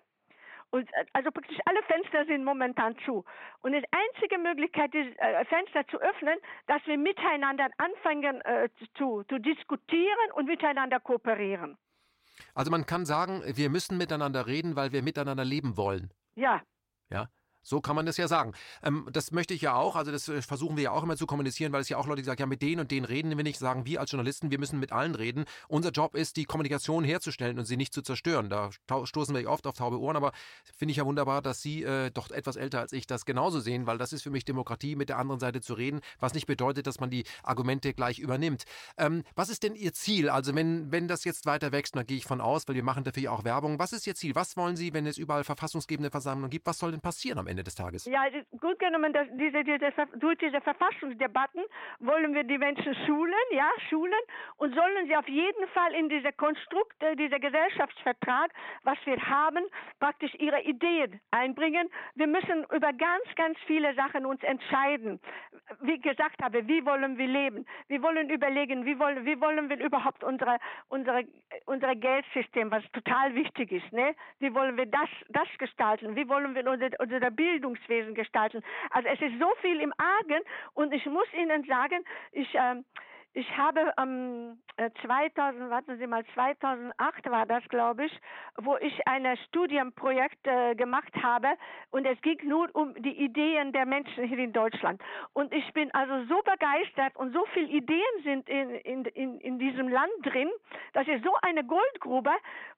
Und 0.72 0.92
äh, 0.94 1.06
also 1.14 1.32
praktisch 1.32 1.60
alle 1.66 1.82
Fenster 1.84 2.26
sind 2.26 2.44
momentan 2.44 2.96
zu. 3.06 3.24
Und 3.62 3.74
die 3.74 3.84
einzige 3.92 4.38
Möglichkeit, 4.40 4.94
die 4.94 5.16
äh, 5.18 5.46
Fenster 5.46 5.86
zu 5.88 5.98
öffnen, 5.98 6.38
dass 6.68 6.82
wir 6.86 6.98
miteinander 6.98 7.70
anfangen 7.78 8.42
äh, 8.42 8.70
zu, 8.98 9.24
zu 9.30 9.38
diskutieren 9.38 10.32
und 10.34 10.46
miteinander 10.48 11.00
kooperieren. 11.00 11.78
Also 12.56 12.72
man 12.72 12.86
kann 12.86 13.06
sagen, 13.06 13.44
wir 13.46 13.70
müssen 13.70 13.98
miteinander 13.98 14.48
reden, 14.48 14.76
weil 14.76 14.92
wir 14.92 15.04
miteinander 15.04 15.46
leben 15.46 15.78
wollen. 15.78 16.12
Ja. 16.36 16.62
Ja. 17.10 17.28
So 17.64 17.82
kann 17.82 17.96
man 17.96 18.06
das 18.06 18.18
ja 18.18 18.28
sagen. 18.28 18.54
Ähm, 18.84 19.08
das 19.12 19.32
möchte 19.32 19.54
ich 19.54 19.62
ja 19.62 19.76
auch, 19.76 19.96
also 19.96 20.12
das 20.12 20.28
äh, 20.28 20.42
versuchen 20.42 20.78
wir 20.78 20.84
ja 20.84 20.92
auch 20.92 21.04
immer 21.04 21.18
zu 21.18 21.26
kommunizieren, 21.26 21.72
weil 21.72 21.82
es 21.82 21.90
ja 21.90 21.98
auch 21.98 22.08
Leute 22.08 22.24
sagen, 22.24 22.40
ja, 22.40 22.46
mit 22.46 22.62
denen 22.62 22.82
und 22.82 22.92
denen 22.92 23.06
reden 23.06 23.36
wir 23.36 23.44
nicht, 23.44 23.60
sagen 23.60 23.86
wir 23.86 24.00
als 24.00 24.12
Journalisten, 24.12 24.52
wir 24.52 24.60
müssen 24.60 24.80
mit 24.80 24.92
allen 24.92 25.16
reden. 25.16 25.46
Unser 25.68 25.92
Job 25.92 26.16
ist, 26.16 26.38
die 26.38 26.46
Kommunikation 26.46 27.04
herzustellen 27.04 27.60
und 27.60 27.66
sie 27.66 27.78
nicht 27.78 27.94
zu 27.94 28.02
zerstören. 28.02 28.50
Da 28.50 28.70
stoßen 29.04 29.36
wir 29.36 29.50
oft 29.50 29.68
auf 29.68 29.76
taube 29.76 30.00
Ohren, 30.00 30.16
aber 30.16 30.32
finde 30.76 30.92
ich 30.92 30.98
ja 30.98 31.06
wunderbar, 31.06 31.42
dass 31.42 31.62
Sie, 31.62 31.84
äh, 31.84 32.12
doch 32.12 32.32
etwas 32.32 32.56
älter 32.56 32.80
als 32.80 32.94
ich, 32.94 33.06
das 33.08 33.26
genauso 33.26 33.60
sehen, 33.60 33.86
weil 33.86 33.98
das 33.98 34.14
ist 34.14 34.24
für 34.24 34.32
mich 34.32 34.46
Demokratie, 34.46 34.96
mit 34.96 35.10
der 35.10 35.20
anderen 35.20 35.40
Seite 35.40 35.62
zu 35.62 35.74
reden, 35.74 36.02
was 36.20 36.34
nicht 36.34 36.48
bedeutet, 36.48 36.88
dass 36.88 37.00
man 37.00 37.10
die 37.10 37.24
Argumente 37.44 37.94
gleich 37.94 38.20
übernimmt. 38.20 38.64
Ähm, 38.98 39.24
was 39.36 39.50
ist 39.50 39.64
denn 39.64 39.76
Ihr 39.76 39.94
Ziel? 39.94 40.30
Also 40.30 40.56
wenn, 40.56 40.92
wenn 40.92 41.08
das 41.08 41.24
jetzt 41.24 41.46
weiter 41.46 41.72
wächst, 41.72 41.96
dann 41.96 42.06
gehe 42.06 42.18
ich 42.18 42.26
von 42.26 42.42
aus, 42.42 42.68
weil 42.68 42.76
wir 42.76 42.84
machen 42.84 43.04
dafür 43.04 43.24
ja 43.24 43.32
auch 43.32 43.44
Werbung. 43.44 43.80
Was 43.80 43.94
ist 43.94 44.08
Ihr 44.08 44.16
Ziel? 44.16 44.36
Was 44.36 44.58
wollen 44.58 44.76
Sie, 44.76 44.94
wenn 44.94 45.06
es 45.06 45.18
überall 45.18 45.44
verfassungsgebende 45.44 46.10
Versammlungen 46.10 46.50
gibt? 46.50 46.66
Was 46.66 46.80
soll 46.80 46.92
denn 46.92 47.02
passieren 47.02 47.38
am 47.38 47.48
Ende 47.48 47.51
des 47.58 47.76
Tages? 47.76 48.06
Ja, 48.06 48.24
gut 48.60 48.80
genommen, 48.80 49.14
dass 49.14 49.28
diese, 49.34 49.64
diese, 49.64 49.92
durch 50.16 50.38
diese 50.38 50.62
Verfassungsdebatten 50.62 51.64
wollen 52.00 52.34
wir 52.34 52.44
die 52.44 52.58
Menschen 52.58 52.96
schulen, 53.06 53.34
ja, 53.52 53.70
schulen 53.90 54.22
und 54.58 54.74
sollen 54.76 55.08
sie 55.08 55.16
auf 55.16 55.28
jeden 55.28 55.68
Fall 55.70 55.94
in 55.94 56.10
diese 56.10 56.32
Konstrukte, 56.34 57.16
dieser 57.16 57.40
Gesellschaftsvertrag, 57.40 58.52
was 58.84 58.98
wir 59.06 59.18
haben, 59.22 59.64
praktisch 60.00 60.34
ihre 60.36 60.62
Ideen 60.62 61.20
einbringen. 61.32 61.90
Wir 62.16 62.28
müssen 62.28 62.64
über 62.76 62.94
ganz, 62.94 63.24
ganz 63.36 63.58
viele 63.68 63.94
Sachen 63.96 64.26
uns 64.26 64.42
entscheiden. 64.44 65.20
Wie 65.82 66.00
gesagt 66.00 66.42
habe, 66.42 66.68
wie 66.68 66.86
wollen 66.86 67.18
wir 67.18 67.28
leben? 67.28 67.66
Wir 67.88 68.02
wollen 68.02 68.30
überlegen, 68.30 68.86
wie 68.86 68.98
wollen, 69.00 69.26
wie 69.26 69.40
wollen 69.40 69.70
wir 69.70 69.80
überhaupt 69.80 70.24
unsere, 70.24 70.58
unsere, 70.90 71.24
unsere 71.66 71.96
Geldsystem, 71.96 72.72
was 72.72 72.84
total 72.92 73.36
wichtig 73.36 73.72
ist, 73.72 73.92
ne? 73.92 74.16
Wie 74.40 74.54
wollen 74.54 74.78
wir 74.78 74.86
das, 74.86 75.10
das 75.30 75.48
gestalten? 75.58 76.16
Wie 76.16 76.28
wollen 76.28 76.56
wir 76.56 76.68
unser, 76.68 76.90
unser 77.00 77.20
Bildungswesen 77.42 78.14
gestalten. 78.14 78.64
Also 78.92 79.08
es 79.10 79.20
ist 79.20 79.40
so 79.40 79.50
viel 79.62 79.82
im 79.82 79.94
Argen 79.98 80.42
und 80.74 80.94
ich 80.94 81.06
muss 81.08 81.28
Ihnen 81.34 81.64
sagen, 81.64 82.06
ich 82.32 82.50
ähm, 82.54 82.86
ich 83.34 83.48
habe 83.58 83.94
ähm, 83.98 84.60
2000, 85.02 85.70
warten 85.70 85.98
Sie 85.98 86.06
mal, 86.06 86.26
2008 86.34 87.32
war 87.32 87.46
das, 87.46 87.64
glaube 87.70 88.06
ich, 88.06 88.12
wo 88.58 88.76
ich 88.78 89.08
ein 89.08 89.26
Studienprojekt 89.48 90.46
äh, 90.46 90.76
gemacht 90.76 91.14
habe 91.24 91.48
und 91.92 92.06
es 92.06 92.20
ging 92.22 92.40
nur 92.44 92.70
um 92.74 92.94
die 92.96 93.24
Ideen 93.24 93.72
der 93.72 93.86
Menschen 93.86 94.26
hier 94.26 94.40
in 94.40 94.52
Deutschland. 94.52 95.02
Und 95.32 95.54
ich 95.54 95.72
bin 95.72 95.90
also 95.94 96.26
so 96.26 96.42
begeistert 96.42 97.16
und 97.16 97.32
so 97.32 97.46
viele 97.54 97.68
Ideen 97.68 98.24
sind 98.24 98.50
in, 98.50 98.70
in, 98.72 99.06
in, 99.06 99.40
in 99.40 99.60
diesem 99.60 99.88
Land 99.88 100.12
drin, 100.24 100.50
das 100.94 101.08
ist 101.08 101.24
so 101.24 101.34
eine 101.42 101.64
Goldgrube 101.64 102.32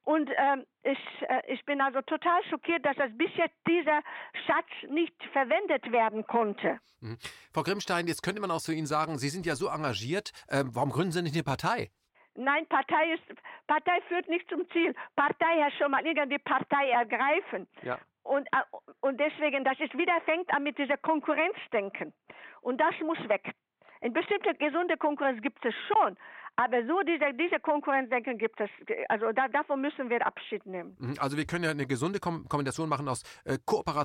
und 0.04 0.30
ähm, 0.36 0.64
ich, 0.82 0.98
äh, 1.28 1.52
ich 1.52 1.64
bin 1.64 1.80
also 1.80 2.00
total 2.02 2.42
schockiert, 2.50 2.84
dass 2.84 2.96
das 2.96 3.10
bis 3.16 3.30
jetzt 3.36 3.56
dieser 3.66 4.00
Schatz 4.46 4.90
nicht 4.90 5.14
verwendet 5.32 5.90
werden 5.90 6.26
konnte. 6.26 6.78
Mhm. 7.00 7.18
Frau 7.52 7.62
Grimmstein, 7.62 8.06
jetzt 8.06 8.22
könnte 8.22 8.40
man 8.40 8.50
auch 8.50 8.60
zu 8.60 8.72
Ihnen 8.72 8.86
sagen, 8.86 9.18
Sie 9.18 9.28
sind 9.28 9.46
ja 9.46 9.56
so 9.56 9.68
engagiert, 9.68 10.32
ähm, 10.48 10.70
warum 10.72 10.90
gründen 10.90 11.12
Sie 11.12 11.22
nicht 11.22 11.34
eine 11.34 11.44
Partei? 11.44 11.90
Nein, 12.36 12.66
Partei 12.66 13.14
ist 13.14 13.22
Partei 13.66 14.00
führt 14.08 14.28
nicht 14.28 14.48
zum 14.48 14.68
Ziel. 14.70 14.94
Partei 15.14 15.58
ja 15.58 15.70
schon 15.70 15.90
mal 15.90 16.04
irgendwie 16.04 16.38
Partei 16.38 16.90
ergreifen. 16.90 17.66
Ja. 17.82 17.98
Und, 18.22 18.46
äh, 18.52 18.62
und 19.00 19.20
deswegen, 19.20 19.64
das 19.64 19.78
ist 19.78 19.96
wieder 19.96 20.20
fängt 20.24 20.52
an 20.52 20.62
mit 20.62 20.78
dieser 20.78 20.96
Konkurrenzdenken. 20.96 22.12
Und 22.60 22.80
das 22.80 22.94
muss 23.00 23.18
weg. 23.28 23.54
Eine 24.00 24.12
bestimmte 24.12 24.54
gesunde 24.54 24.96
Konkurrenz 24.96 25.40
gibt 25.40 25.64
es 25.64 25.74
schon, 25.88 26.16
aber 26.56 26.86
so 26.86 27.00
diese, 27.02 27.32
diese 27.34 27.58
Konkurrenzdenken 27.58 28.38
gibt 28.38 28.60
es, 28.60 28.70
also 29.08 29.32
da, 29.32 29.48
davon 29.48 29.80
müssen 29.80 30.08
wir 30.08 30.24
Abschied 30.24 30.64
nehmen. 30.66 30.96
Mhm, 30.98 31.14
also 31.18 31.36
wir 31.36 31.46
können 31.46 31.64
ja 31.64 31.70
eine 31.70 31.86
gesunde 31.86 32.20
Kom 32.20 32.48
Kombination 32.48 32.88
machen 32.88 33.08
aus 33.08 33.22
äh, 33.44 33.58
Kooper 33.64 34.04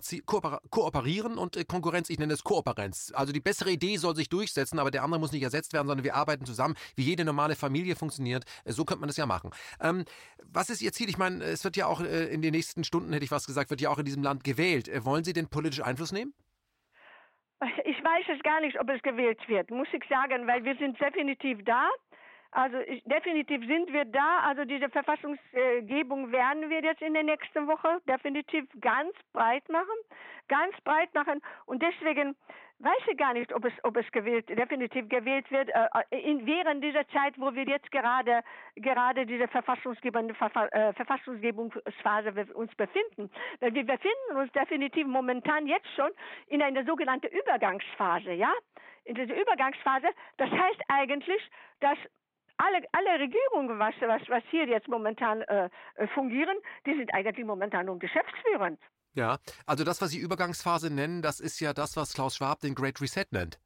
Kooperieren 0.69 1.37
und 1.37 1.57
äh, 1.57 1.63
Konkurrenz, 1.63 2.09
ich 2.09 2.17
nenne 2.17 2.33
es 2.33 2.43
Kooperenz. 2.43 3.13
Also 3.15 3.33
die 3.33 3.39
bessere 3.39 3.69
Idee 3.69 3.97
soll 3.97 4.15
sich 4.15 4.29
durchsetzen, 4.29 4.79
aber 4.79 4.89
der 4.89 5.03
andere 5.03 5.19
muss 5.19 5.31
nicht 5.31 5.43
ersetzt 5.43 5.73
werden, 5.73 5.87
sondern 5.87 6.03
wir 6.03 6.15
arbeiten 6.15 6.45
zusammen, 6.45 6.75
wie 6.95 7.03
jede 7.03 7.23
normale 7.23 7.55
Familie 7.55 7.95
funktioniert. 7.95 8.45
Äh, 8.65 8.71
so 8.71 8.83
könnte 8.83 9.01
man 9.01 9.09
das 9.09 9.17
ja 9.17 9.27
machen. 9.27 9.51
Ähm, 9.79 10.05
was 10.43 10.69
ist 10.71 10.81
Ihr 10.81 10.91
Ziel? 10.91 11.09
Ich 11.09 11.17
meine, 11.17 11.43
es 11.43 11.63
wird 11.63 11.77
ja 11.77 11.85
auch 11.85 12.01
äh, 12.01 12.25
in 12.33 12.41
den 12.41 12.51
nächsten 12.51 12.83
Stunden, 12.83 13.13
hätte 13.13 13.25
ich 13.25 13.31
was 13.31 13.45
gesagt, 13.45 13.69
wird 13.69 13.81
ja 13.81 13.89
auch 13.89 13.99
in 13.99 14.05
diesem 14.05 14.23
Land 14.23 14.43
gewählt. 14.43 14.87
Äh, 14.87 15.05
wollen 15.05 15.23
Sie 15.23 15.33
denn 15.33 15.49
politisch 15.49 15.83
Einfluss 15.83 16.11
nehmen? 16.11 16.33
Ich 17.83 18.03
weiß 18.03 18.25
es 18.37 18.41
gar 18.43 18.61
nicht, 18.61 18.79
ob 18.79 18.89
es 18.89 19.01
gewählt 19.01 19.39
wird, 19.47 19.69
muss 19.69 19.87
ich 19.91 20.03
sagen, 20.07 20.47
weil 20.47 20.63
wir 20.63 20.75
sind 20.77 20.99
definitiv 20.99 21.59
da. 21.65 21.89
Also 22.51 22.77
ich, 22.79 23.03
definitiv 23.03 23.65
sind 23.67 23.93
wir 23.93 24.05
da. 24.05 24.39
Also 24.39 24.65
diese 24.65 24.89
Verfassungsgebung 24.89 26.31
werden 26.31 26.69
wir 26.69 26.81
jetzt 26.81 27.01
in 27.01 27.13
der 27.13 27.23
nächsten 27.23 27.67
Woche 27.67 28.01
definitiv 28.07 28.65
ganz 28.81 29.13
breit 29.33 29.67
machen, 29.69 29.95
ganz 30.47 30.75
breit 30.81 31.13
machen. 31.13 31.41
Und 31.65 31.83
deswegen 31.83 32.35
weiß 32.79 33.03
ich 33.11 33.17
gar 33.17 33.33
nicht, 33.33 33.53
ob 33.53 33.65
es, 33.65 33.73
ob 33.83 33.97
es 33.97 34.11
gewählt, 34.11 34.49
definitiv 34.49 35.07
gewählt 35.09 35.49
wird, 35.51 35.69
äh, 35.69 36.17
in, 36.17 36.45
während 36.45 36.83
dieser 36.83 37.07
Zeit, 37.09 37.37
wo 37.37 37.53
wir 37.53 37.65
jetzt 37.65 37.91
gerade, 37.91 38.41
gerade 38.75 39.25
diese 39.25 39.47
verfassungsgebende 39.47 40.33
Verfa 40.33 40.65
äh, 40.67 40.93
Verfassungsgebungsphase 40.93 42.33
uns 42.55 42.73
befinden. 42.75 43.29
Weil 43.59 43.73
wir 43.75 43.85
befinden 43.85 44.37
uns 44.37 44.51
definitiv 44.53 45.05
momentan 45.05 45.67
jetzt 45.67 45.89
schon 45.95 46.09
in 46.47 46.61
einer 46.61 46.83
sogenannten 46.85 47.27
Übergangsphase, 47.27 48.31
ja? 48.31 48.51
In 49.03 49.15
dieser 49.15 49.39
Übergangsphase. 49.39 50.07
Das 50.37 50.49
heißt 50.49 50.81
eigentlich, 50.87 51.41
dass 51.79 51.97
alle, 52.59 52.85
alle 52.91 53.19
Regierungen, 53.19 53.79
was, 53.79 53.95
was, 54.01 54.21
was 54.29 54.43
hier 54.51 54.67
jetzt 54.67 54.87
momentan 54.87 55.41
äh, 55.41 55.69
äh, 55.95 56.07
fungieren, 56.09 56.57
die 56.85 56.95
sind 56.95 57.13
eigentlich 57.13 57.45
momentan 57.45 57.85
nur 57.85 57.97
geschäftsführend. 57.97 58.79
Ja, 59.13 59.37
also 59.65 59.83
das, 59.83 60.01
was 60.01 60.11
Sie 60.11 60.19
Übergangsphase 60.19 60.93
nennen, 60.93 61.21
das 61.21 61.39
ist 61.39 61.59
ja 61.59 61.73
das, 61.73 61.95
was 61.97 62.13
Klaus 62.13 62.35
Schwab 62.35 62.59
den 62.59 62.75
Great 62.75 63.01
Reset 63.01 63.25
nennt. 63.31 63.59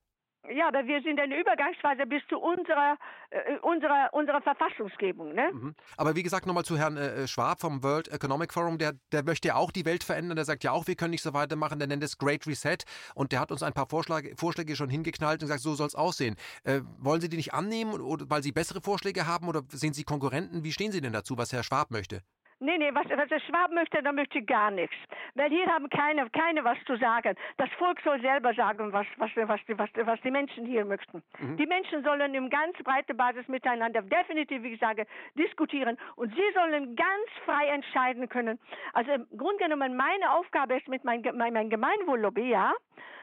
Ja, 0.54 0.68
aber 0.68 0.86
wir 0.86 1.02
sind 1.02 1.20
in 1.20 1.30
der 1.30 1.40
Übergangsphase 1.40 2.06
bis 2.06 2.22
zu 2.30 2.38
unserer, 2.38 2.98
äh, 3.32 3.58
unserer, 3.62 4.10
unserer 4.14 4.42
Verfassungsgebung. 4.42 5.34
Ne? 5.34 5.52
Mhm. 5.52 5.76
Aber 5.98 6.16
wie 6.16 6.24
gesagt, 6.24 6.46
nochmal 6.46 6.64
zu 6.64 6.78
Herrn 6.78 6.98
äh, 6.98 7.28
Schwab 7.28 7.60
vom 7.62 7.84
World 7.84 8.08
Economic 8.10 8.54
Forum, 8.54 8.78
der, 8.78 8.94
der 9.12 9.24
möchte 9.24 9.48
ja 9.50 9.56
auch 9.56 9.72
die 9.72 9.86
Welt 9.86 10.04
verändern. 10.04 10.36
Der 10.36 10.46
sagt 10.46 10.64
ja 10.64 10.72
auch, 10.72 10.88
wir 10.88 10.96
können 10.96 11.12
nicht 11.12 11.24
so 11.24 11.34
weitermachen. 11.34 11.80
Der 11.80 11.88
nennt 11.88 12.04
es 12.04 12.18
Great 12.18 12.46
Reset. 12.46 12.78
Und 13.16 13.32
der 13.32 13.40
hat 13.40 13.52
uns 13.52 13.64
ein 13.64 13.74
paar 13.74 13.88
Vorschläge, 13.88 14.36
Vorschläge 14.38 14.76
schon 14.76 14.90
hingeknallt 14.90 15.42
und 15.42 15.48
gesagt, 15.48 15.62
so 15.62 15.74
soll 15.74 15.88
es 15.88 15.96
aussehen. 15.96 16.36
Äh, 16.64 16.82
wollen 17.00 17.22
Sie 17.22 17.30
die 17.30 17.38
nicht 17.38 17.54
annehmen, 17.54 18.00
oder, 18.00 18.30
weil 18.30 18.44
Sie 18.44 18.52
bessere 18.52 18.82
Vorschläge 18.82 19.26
haben 19.26 19.48
oder 19.48 19.64
sehen 19.70 19.94
Sie 19.94 20.04
Konkurrenten? 20.04 20.64
Wie 20.64 20.72
stehen 20.72 20.92
Sie 20.92 21.02
denn 21.02 21.14
dazu, 21.14 21.38
was 21.38 21.52
Herr 21.52 21.64
Schwab 21.64 21.90
möchte? 21.90 22.22
Nee, 22.64 22.78
nee, 22.78 22.92
was, 22.94 23.06
was 23.10 23.28
der 23.28 23.42
Schwab 23.42 23.72
möchte, 23.72 24.02
da 24.02 24.14
möchte 24.14 24.40
ich 24.40 24.48
gar 24.48 24.72
nichts. 24.72 24.96
Weil 25.36 25.50
hier 25.50 25.66
haben 25.68 25.90
keine, 25.90 26.30
keine 26.30 26.64
was 26.64 26.78
zu 26.86 26.96
sagen. 26.96 27.36
Das 27.58 27.70
Volk 27.78 28.00
soll 28.06 28.22
selber 28.22 28.54
sagen, 28.54 28.94
was, 28.94 29.06
was, 29.18 29.32
was, 29.36 29.60
was, 29.68 29.90
was 29.96 30.22
die 30.22 30.32
Menschen 30.32 30.66
hier 30.66 30.86
möchten. 30.86 31.22
Mhm. 31.40 31.58
Die 31.58 31.66
Menschen 31.66 32.04
sollen 32.04 32.34
im 32.34 32.50
ganz 32.50 32.78
breite 32.84 33.14
Basis 33.14 33.46
miteinander 33.50 34.02
definitiv, 34.02 34.64
wie 34.64 34.74
ich 34.76 34.80
sage, 34.80 35.06
diskutieren. 35.38 35.98
Und 36.16 36.34
sie 36.34 36.54
sollen 36.54 36.96
ganz 36.96 37.30
frei 37.44 37.68
entscheiden 37.68 38.30
können. 38.30 38.58
Also 38.94 39.12
im 39.12 39.28
Grunde 39.38 39.66
genommen, 39.66 39.98
meine 39.98 40.32
Aufgabe 40.32 40.78
ist 40.78 40.88
mit 40.88 41.04
meinem 41.04 41.36
mein, 41.36 41.52
mein 41.52 41.70
Gemeinwohllobby, 41.70 42.50
ja, 42.50 42.72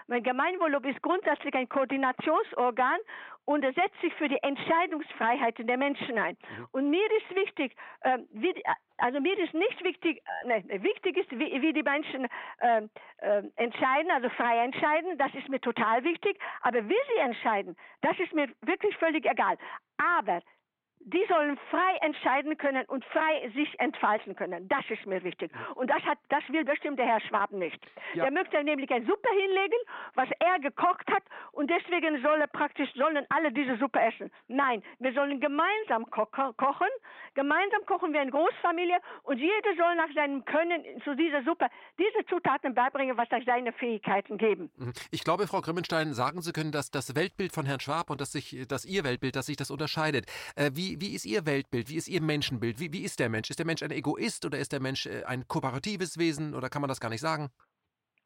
mein 0.06 0.22
Gemeinwohllobby 0.22 0.90
ist 0.90 1.02
grundsätzlich 1.02 1.54
ein 1.54 1.68
Koordinationsorgan 1.68 2.98
und 3.44 3.64
er 3.64 3.72
setzt 3.72 4.00
sich 4.00 4.14
für 4.14 4.28
die 4.28 4.42
Entscheidungsfreiheiten 4.42 5.66
der 5.66 5.76
Menschen 5.76 6.18
ein. 6.18 6.36
Mhm. 6.58 6.68
Und 6.72 6.90
mir 6.90 7.06
ist 7.18 7.34
wichtig, 7.34 7.74
äh, 8.02 8.18
wie, 8.30 8.54
also 8.98 9.20
mir 9.20 9.38
ist 9.38 9.54
nicht 9.54 9.82
wichtig, 9.82 10.22
äh, 10.44 10.46
ne, 10.46 10.82
wichtig 10.82 11.16
ist, 11.16 11.30
wie, 11.32 11.60
wie 11.60 11.72
die 11.72 11.82
Menschen 11.82 12.26
äh, 12.58 12.82
entscheiden, 13.56 14.10
also 14.10 14.28
frei 14.30 14.64
entscheiden, 14.64 15.18
das 15.18 15.34
ist 15.34 15.48
mir 15.48 15.60
total 15.60 16.04
wichtig, 16.04 16.38
aber 16.62 16.88
wie 16.88 17.00
sie 17.14 17.20
entscheiden, 17.20 17.76
das 18.02 18.18
ist 18.18 18.32
mir 18.32 18.48
wirklich 18.62 18.96
völlig 18.96 19.24
egal. 19.26 19.56
Aber 19.98 20.40
die 21.04 21.24
sollen 21.28 21.58
frei 21.70 21.96
entscheiden 22.02 22.56
können 22.58 22.84
und 22.86 23.04
frei 23.06 23.50
sich 23.54 23.78
entfalten 23.80 24.36
können. 24.36 24.68
Das 24.68 24.84
ist 24.90 25.06
mir 25.06 25.22
wichtig. 25.24 25.50
Und 25.74 25.88
das 25.90 26.02
hat, 26.02 26.18
das 26.28 26.42
will 26.48 26.64
bestimmt 26.64 26.98
der 26.98 27.06
Herr 27.06 27.20
Schwab 27.20 27.52
nicht. 27.52 27.80
Ja. 28.14 28.24
Der 28.24 28.32
möchte 28.32 28.62
nämlich 28.62 28.90
eine 28.90 29.06
Suppe 29.06 29.28
hinlegen, 29.30 29.78
was 30.14 30.28
er 30.40 30.58
gekocht 30.60 31.10
hat, 31.10 31.22
und 31.52 31.70
deswegen 31.70 32.20
soll 32.22 32.40
er 32.40 32.46
praktisch, 32.46 32.90
sollen 32.94 33.24
alle 33.30 33.50
diese 33.52 33.76
Suppe 33.78 34.00
essen. 34.00 34.30
Nein, 34.48 34.82
wir 34.98 35.12
sollen 35.12 35.40
gemeinsam 35.40 36.08
ko 36.10 36.26
kochen, 36.26 36.88
gemeinsam 37.34 37.84
kochen 37.86 38.12
wir 38.12 38.22
in 38.22 38.30
Großfamilie, 38.30 38.98
und 39.22 39.38
jeder 39.38 39.74
soll 39.76 39.94
nach 39.96 40.12
seinem 40.14 40.44
Können 40.44 40.84
zu 41.04 41.14
dieser 41.16 41.42
Suppe 41.44 41.66
diese 41.98 42.26
Zutaten 42.26 42.74
beibringen, 42.74 43.16
was 43.16 43.30
euch 43.32 43.44
seine 43.46 43.72
Fähigkeiten 43.72 44.36
geben. 44.36 44.70
Mhm. 44.76 44.92
Ich 45.10 45.24
glaube, 45.24 45.46
Frau 45.46 45.60
Grimmenstein, 45.60 46.12
sagen 46.12 46.42
zu 46.42 46.52
können, 46.52 46.72
dass 46.72 46.90
das 46.90 47.16
Weltbild 47.16 47.52
von 47.52 47.64
Herrn 47.64 47.80
Schwab 47.80 48.10
und 48.10 48.20
dass 48.20 48.32
sich, 48.32 48.66
dass 48.68 48.84
Ihr 48.84 49.04
Weltbild, 49.04 49.36
dass 49.36 49.46
sich 49.46 49.56
das 49.56 49.70
unterscheidet. 49.70 50.26
Äh, 50.56 50.70
wie 50.74 50.89
wie, 50.98 51.14
ist 51.14 51.26
Ihr 51.26 51.46
Weltbild? 51.46 51.88
Wie 51.88 51.96
ist 51.96 52.08
Ihr 52.08 52.22
Menschenbild? 52.22 52.80
Wie, 52.80 52.92
wie 52.92 53.04
ist 53.04 53.20
der 53.20 53.28
Mensch? 53.28 53.50
Ist 53.50 53.58
der 53.58 53.66
Mensch 53.66 53.82
ein 53.82 53.90
Egoist 53.90 54.44
oder 54.44 54.58
ist 54.58 54.72
der 54.72 54.80
Mensch 54.80 55.06
äh, 55.06 55.24
ein 55.24 55.46
kooperatives 55.46 56.18
Wesen 56.18 56.54
oder 56.54 56.68
kann 56.68 56.80
man 56.80 56.88
das 56.88 57.00
gar 57.00 57.10
nicht 57.10 57.20
sagen? 57.20 57.50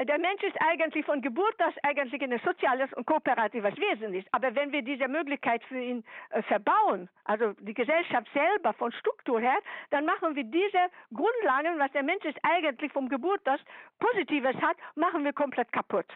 Der 0.03 0.19
Mensch 0.19 0.43
ist 0.43 0.57
eigentlich 0.61 1.07
von 1.07 1.23
Geburt 1.23 1.55
aus 1.63 1.73
eigentlich 1.85 2.21
ein 2.21 2.41
soziales 2.45 2.93
und 2.95 3.07
kooperatives 3.07 3.77
Wesen 3.77 4.13
ist. 4.13 4.27
Aber 4.33 4.53
wenn 4.57 4.73
wir 4.73 4.83
diese 4.83 5.07
Möglichkeit 5.07 5.63
für 5.65 5.81
ihn 5.81 6.05
äh, 6.31 6.43
verbauen, 6.43 7.09
also 7.25 7.53
die 7.61 7.75
Gesellschaft 7.75 8.27
selber 8.35 8.73
von 8.75 8.91
Struktur 8.93 9.41
her, 9.41 9.57
dann 9.91 10.05
machen 10.05 10.35
wir 10.35 10.45
diese 10.45 10.91
Grundlagen, 11.15 11.79
was 11.79 11.93
der 11.93 12.03
Mensch 12.03 12.25
ist 12.25 12.39
eigentlich 12.43 12.93
von 12.93 13.09
Geburt 13.09 13.49
aus 13.49 13.61
Positives 14.01 14.57
hat, 14.57 14.77
machen 14.97 15.25
wir 15.25 15.33
komplett 15.33 15.73
kaputt. 15.73 16.07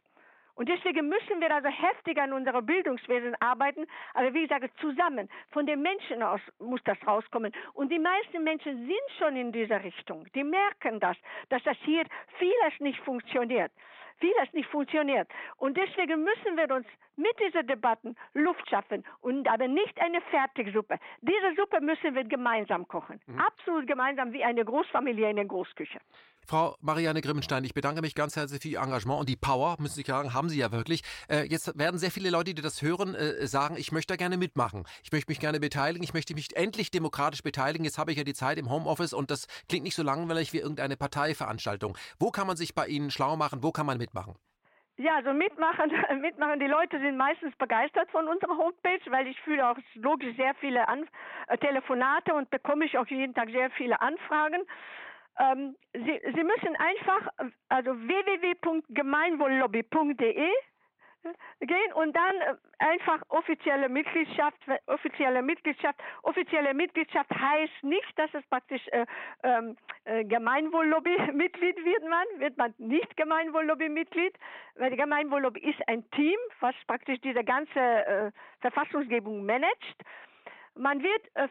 Und 0.59 0.69
deswegen 0.69 1.09
müssen 1.09 1.41
wir 1.41 1.55
also 1.55 1.69
heftig 1.69 2.19
an 2.21 2.33
unserem 2.33 2.67
Bildungswesen 2.67 3.37
arbeiten, 3.39 3.87
aber 4.15 4.35
wie 4.35 4.43
gesagt, 4.43 4.69
zusammen. 4.81 5.29
Von 5.53 5.67
den 5.67 5.83
Menschen 5.83 6.21
aus 6.21 6.41
muss 6.59 6.81
das 6.83 6.99
rauskommen. 7.07 7.53
Und 7.75 7.93
die 7.93 7.99
meisten 8.01 8.43
Menschen 8.43 8.77
sind 8.87 9.09
schon 9.19 9.37
in 9.37 9.53
dieser 9.53 9.85
Richtung. 9.85 10.27
Die 10.35 10.43
merken 10.43 10.99
das, 10.99 11.17
dass 11.49 11.63
das 11.63 11.77
hier 11.85 12.05
vieles 12.39 12.81
nicht 12.81 12.99
funktioniert 13.01 13.71
vieles 14.21 14.53
nicht 14.53 14.69
funktioniert. 14.71 15.29
Und 15.59 15.77
deswegen 15.77 16.25
müssen 16.25 16.57
wir 16.57 16.75
uns 16.75 16.89
mit 17.15 17.39
diesen 17.39 17.65
Debatten 17.69 18.17
Luft 18.35 18.69
schaffen 18.69 19.05
und 19.21 19.49
aber 19.49 19.69
nicht 19.69 19.97
eine 20.01 20.21
Fertigsuppe. 20.23 20.99
Diese 21.21 21.55
Suppe 21.55 21.81
müssen 21.81 22.17
wir 22.17 22.25
gemeinsam 22.25 22.89
kochen. 22.89 23.21
Mhm. 23.29 23.39
Absolut 23.39 23.87
gemeinsam 23.87 24.33
wie 24.33 24.43
eine 24.43 24.65
Großfamilie 24.65 25.31
in 25.31 25.37
der 25.37 25.45
Großküche. 25.45 26.01
Frau 26.49 26.77
Marianne 26.81 27.21
Grimmenstein, 27.21 27.63
ich 27.65 27.75
bedanke 27.75 28.01
mich 28.01 28.15
ganz 28.15 28.35
herzlich 28.35 28.63
für 28.63 28.69
Ihr 28.69 28.81
Engagement 28.81 29.21
und 29.21 29.29
die 29.29 29.37
Power, 29.37 29.77
müssen 29.79 29.97
Sie 29.97 30.03
sagen, 30.03 30.33
haben 30.33 30.49
Sie 30.49 30.59
ja 30.59 30.73
wirklich. 30.73 31.03
Äh, 31.29 31.43
jetzt 31.43 31.79
werden 31.79 31.99
sehr 31.99 32.11
viele 32.11 32.31
Leute, 32.31 32.55
die 32.55 32.63
das 32.63 32.81
hören, 32.81 33.15
äh, 33.15 33.47
sagen, 33.47 33.77
ich 33.77 33.93
möchte 33.93 34.15
da 34.15 34.17
gerne 34.17 34.39
mitmachen. 34.39 34.85
Ich 35.05 35.13
möchte 35.13 35.31
mich 35.31 35.41
gerne 35.41 35.61
beteiligen. 35.61 36.03
Ich 36.03 36.15
möchte 36.15 36.33
mich 36.33 36.57
endlich 36.57 36.91
demokratisch 36.91 37.43
beteiligen. 37.43 37.85
Jetzt 37.85 37.99
habe 37.99 38.13
ich 38.13 38.17
ja 38.17 38.25
die 38.25 38.33
Zeit 38.33 38.57
im 38.57 38.71
Homeoffice 38.71 39.13
und 39.13 39.31
das 39.31 39.47
klingt 39.69 39.85
nicht 39.85 39.95
so 39.95 40.03
langweilig 40.03 40.55
wie 40.55 40.59
irgendeine 40.59 40.97
Parteiveranstaltung. 40.97 41.99
Wo 42.19 42.31
kann 42.31 42.47
man 42.47 42.57
sich 42.57 42.75
bei 42.75 42.87
Ihnen 42.87 43.11
schlau 43.11 43.37
machen? 43.37 43.63
Wo 43.63 43.71
kann 43.71 43.85
man 43.85 43.99
mitmachen? 43.99 44.35
Ja, 44.97 45.17
also 45.17 45.35
mitmachen, 45.35 45.93
mitmachen. 46.23 46.61
Die 46.61 46.67
Leute 46.67 46.99
sind 46.99 47.19
meistens 47.19 47.55
begeistert 47.57 48.11
von 48.11 48.27
unserer 48.27 48.57
Homepage, 48.57 49.11
weil 49.11 49.27
ich 49.27 49.39
fühle 49.43 49.69
auch 49.69 49.77
logisch 49.97 50.35
sehr 50.37 50.55
viele 50.61 50.89
An 50.89 51.07
äh, 51.49 51.59
Telefonate 51.59 52.33
und 52.33 52.49
bekomme 52.49 52.87
ich 52.87 52.97
auch 52.97 53.07
jeden 53.07 53.35
Tag 53.35 53.51
sehr 53.51 53.71
viele 53.73 54.01
Anfragen. 54.01 54.63
Ähm, 55.39 55.77
Sie, 55.93 56.21
Sie 56.35 56.45
müssen 56.45 56.77
einfach, 56.77 57.29
also 57.69 57.97
www.gemeinwohllobby.de 57.97 60.51
gehen 61.61 61.93
und 61.95 62.15
dann 62.15 62.37
äh, 62.37 62.55
einfach 62.79 63.23
offizielle 63.29 63.89
Mitgliedschaft, 63.89 64.57
offizielle 64.87 65.43
Mitgliedschaft, 65.43 65.99
offizielle 66.23 66.75
Mitgliedschaft 66.75 67.31
heißt 67.31 67.83
nicht, 67.83 68.13
dass 68.17 68.33
es 68.35 68.47
praktisch 68.47 68.87
äh, 68.89 69.07
ähm, 69.43 69.77
äh, 70.05 70.25
Gemeinwohllobby-Mitglied 70.25 71.85
wird 71.85 72.09
man, 72.09 72.41
wird 72.41 72.57
man 72.57 72.75
nicht 72.79 73.17
Gemeinwohllobby-Mitglied, 73.17 74.35
weil 74.77 74.91
die 74.91 74.97
Gemeinwohllobby 74.97 75.61
ist 75.61 75.89
ein 75.89 76.09
Team, 76.13 76.39
was 76.61 76.75
praktisch 76.87 77.21
diese 77.21 77.45
ganze 77.45 77.81
äh, 77.81 78.31
Verfassungsgebung 78.61 79.45
managt. 79.45 80.05
Man 80.75 81.03
wird 81.03 81.23
äh, 81.35 81.49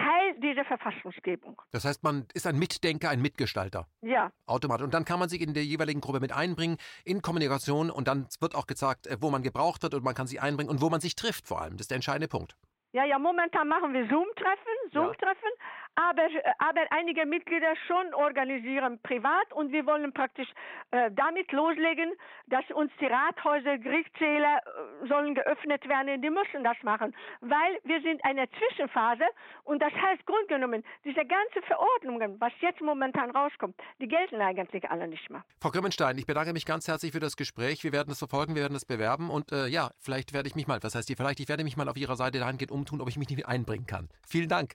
Teil 0.00 0.34
dieser 0.40 0.64
Verfassungsgebung. 0.64 1.60
Das 1.72 1.84
heißt, 1.84 2.02
man 2.02 2.26
ist 2.32 2.46
ein 2.46 2.58
Mitdenker, 2.58 3.10
ein 3.10 3.20
Mitgestalter. 3.20 3.86
Ja. 4.02 4.32
Automatisch. 4.46 4.84
Und 4.84 4.94
dann 4.94 5.04
kann 5.04 5.18
man 5.18 5.28
sich 5.28 5.40
in 5.40 5.54
der 5.54 5.64
jeweiligen 5.64 6.00
Gruppe 6.00 6.20
mit 6.20 6.32
einbringen, 6.32 6.78
in 7.04 7.22
Kommunikation 7.22 7.90
und 7.90 8.08
dann 8.08 8.26
wird 8.40 8.54
auch 8.54 8.66
gezeigt, 8.66 9.06
äh, 9.06 9.16
wo 9.20 9.30
man 9.30 9.42
gebraucht 9.42 9.82
wird 9.82 9.94
und 9.94 10.04
man 10.04 10.14
kann 10.14 10.26
sich 10.26 10.40
einbringen 10.40 10.70
und 10.70 10.80
wo 10.80 10.90
man 10.90 11.00
sich 11.00 11.14
trifft 11.14 11.46
vor 11.46 11.60
allem. 11.60 11.72
Das 11.72 11.82
ist 11.82 11.90
der 11.90 11.96
entscheidende 11.96 12.28
Punkt. 12.28 12.56
Ja, 12.92 13.04
ja, 13.04 13.18
momentan 13.20 13.68
machen 13.68 13.92
wir 13.92 14.08
Zoom-Treffen, 14.08 14.90
Zoom-Treffen, 14.92 15.50
ja. 15.56 15.64
Aber, 15.94 16.28
aber 16.58 16.80
einige 16.90 17.26
Mitglieder 17.26 17.74
schon 17.86 18.14
organisieren 18.14 18.98
privat 19.02 19.52
und 19.52 19.72
wir 19.72 19.86
wollen 19.86 20.12
praktisch 20.12 20.48
äh, 20.90 21.10
damit 21.12 21.50
loslegen, 21.52 22.12
dass 22.46 22.64
uns 22.72 22.90
die 23.00 23.06
Rathäuser, 23.06 23.78
Gerichtssäle 23.78 24.46
äh, 24.46 25.08
sollen 25.08 25.34
geöffnet 25.34 25.86
werden, 25.88 26.22
die 26.22 26.30
müssen 26.30 26.64
das 26.64 26.76
machen, 26.82 27.14
weil 27.40 27.78
wir 27.84 28.00
sind 28.02 28.24
eine 28.24 28.48
Zwischenphase 28.50 29.24
und 29.64 29.80
das 29.80 29.92
heißt 29.92 30.24
grundgenommen, 30.26 30.84
diese 31.04 31.24
ganzen 31.24 31.62
Verordnungen, 31.66 32.40
was 32.40 32.52
jetzt 32.60 32.80
momentan 32.80 33.30
rauskommt, 33.30 33.74
die 34.00 34.08
gelten 34.08 34.40
eigentlich 34.40 34.90
alle 34.90 35.08
nicht 35.08 35.28
mehr. 35.30 35.44
Frau 35.60 35.70
Grimmenstein, 35.70 36.16
ich 36.18 36.26
bedanke 36.26 36.52
mich 36.52 36.66
ganz 36.66 36.88
herzlich 36.88 37.12
für 37.12 37.20
das 37.20 37.36
Gespräch. 37.36 37.84
Wir 37.84 37.92
werden 37.92 38.10
es 38.10 38.18
verfolgen, 38.18 38.54
wir 38.54 38.62
werden 38.62 38.76
es 38.76 38.84
bewerben 38.84 39.30
und 39.30 39.52
äh, 39.52 39.66
ja, 39.66 39.90
vielleicht 39.98 40.32
werde 40.32 40.48
ich 40.48 40.54
mich 40.54 40.66
mal, 40.66 40.82
was 40.82 40.94
heißt 40.94 41.08
hier, 41.08 41.16
vielleicht, 41.16 41.40
ich 41.40 41.48
werde 41.48 41.64
mich 41.64 41.76
mal 41.76 41.88
auf 41.88 41.96
Ihrer 41.96 42.16
Seite 42.16 42.38
dahingehend 42.38 42.70
umtun, 42.70 43.00
ob 43.00 43.08
ich 43.08 43.16
mich 43.16 43.28
nicht 43.28 43.46
einbringen 43.46 43.86
kann. 43.86 44.08
Vielen 44.26 44.48
Dank. 44.48 44.74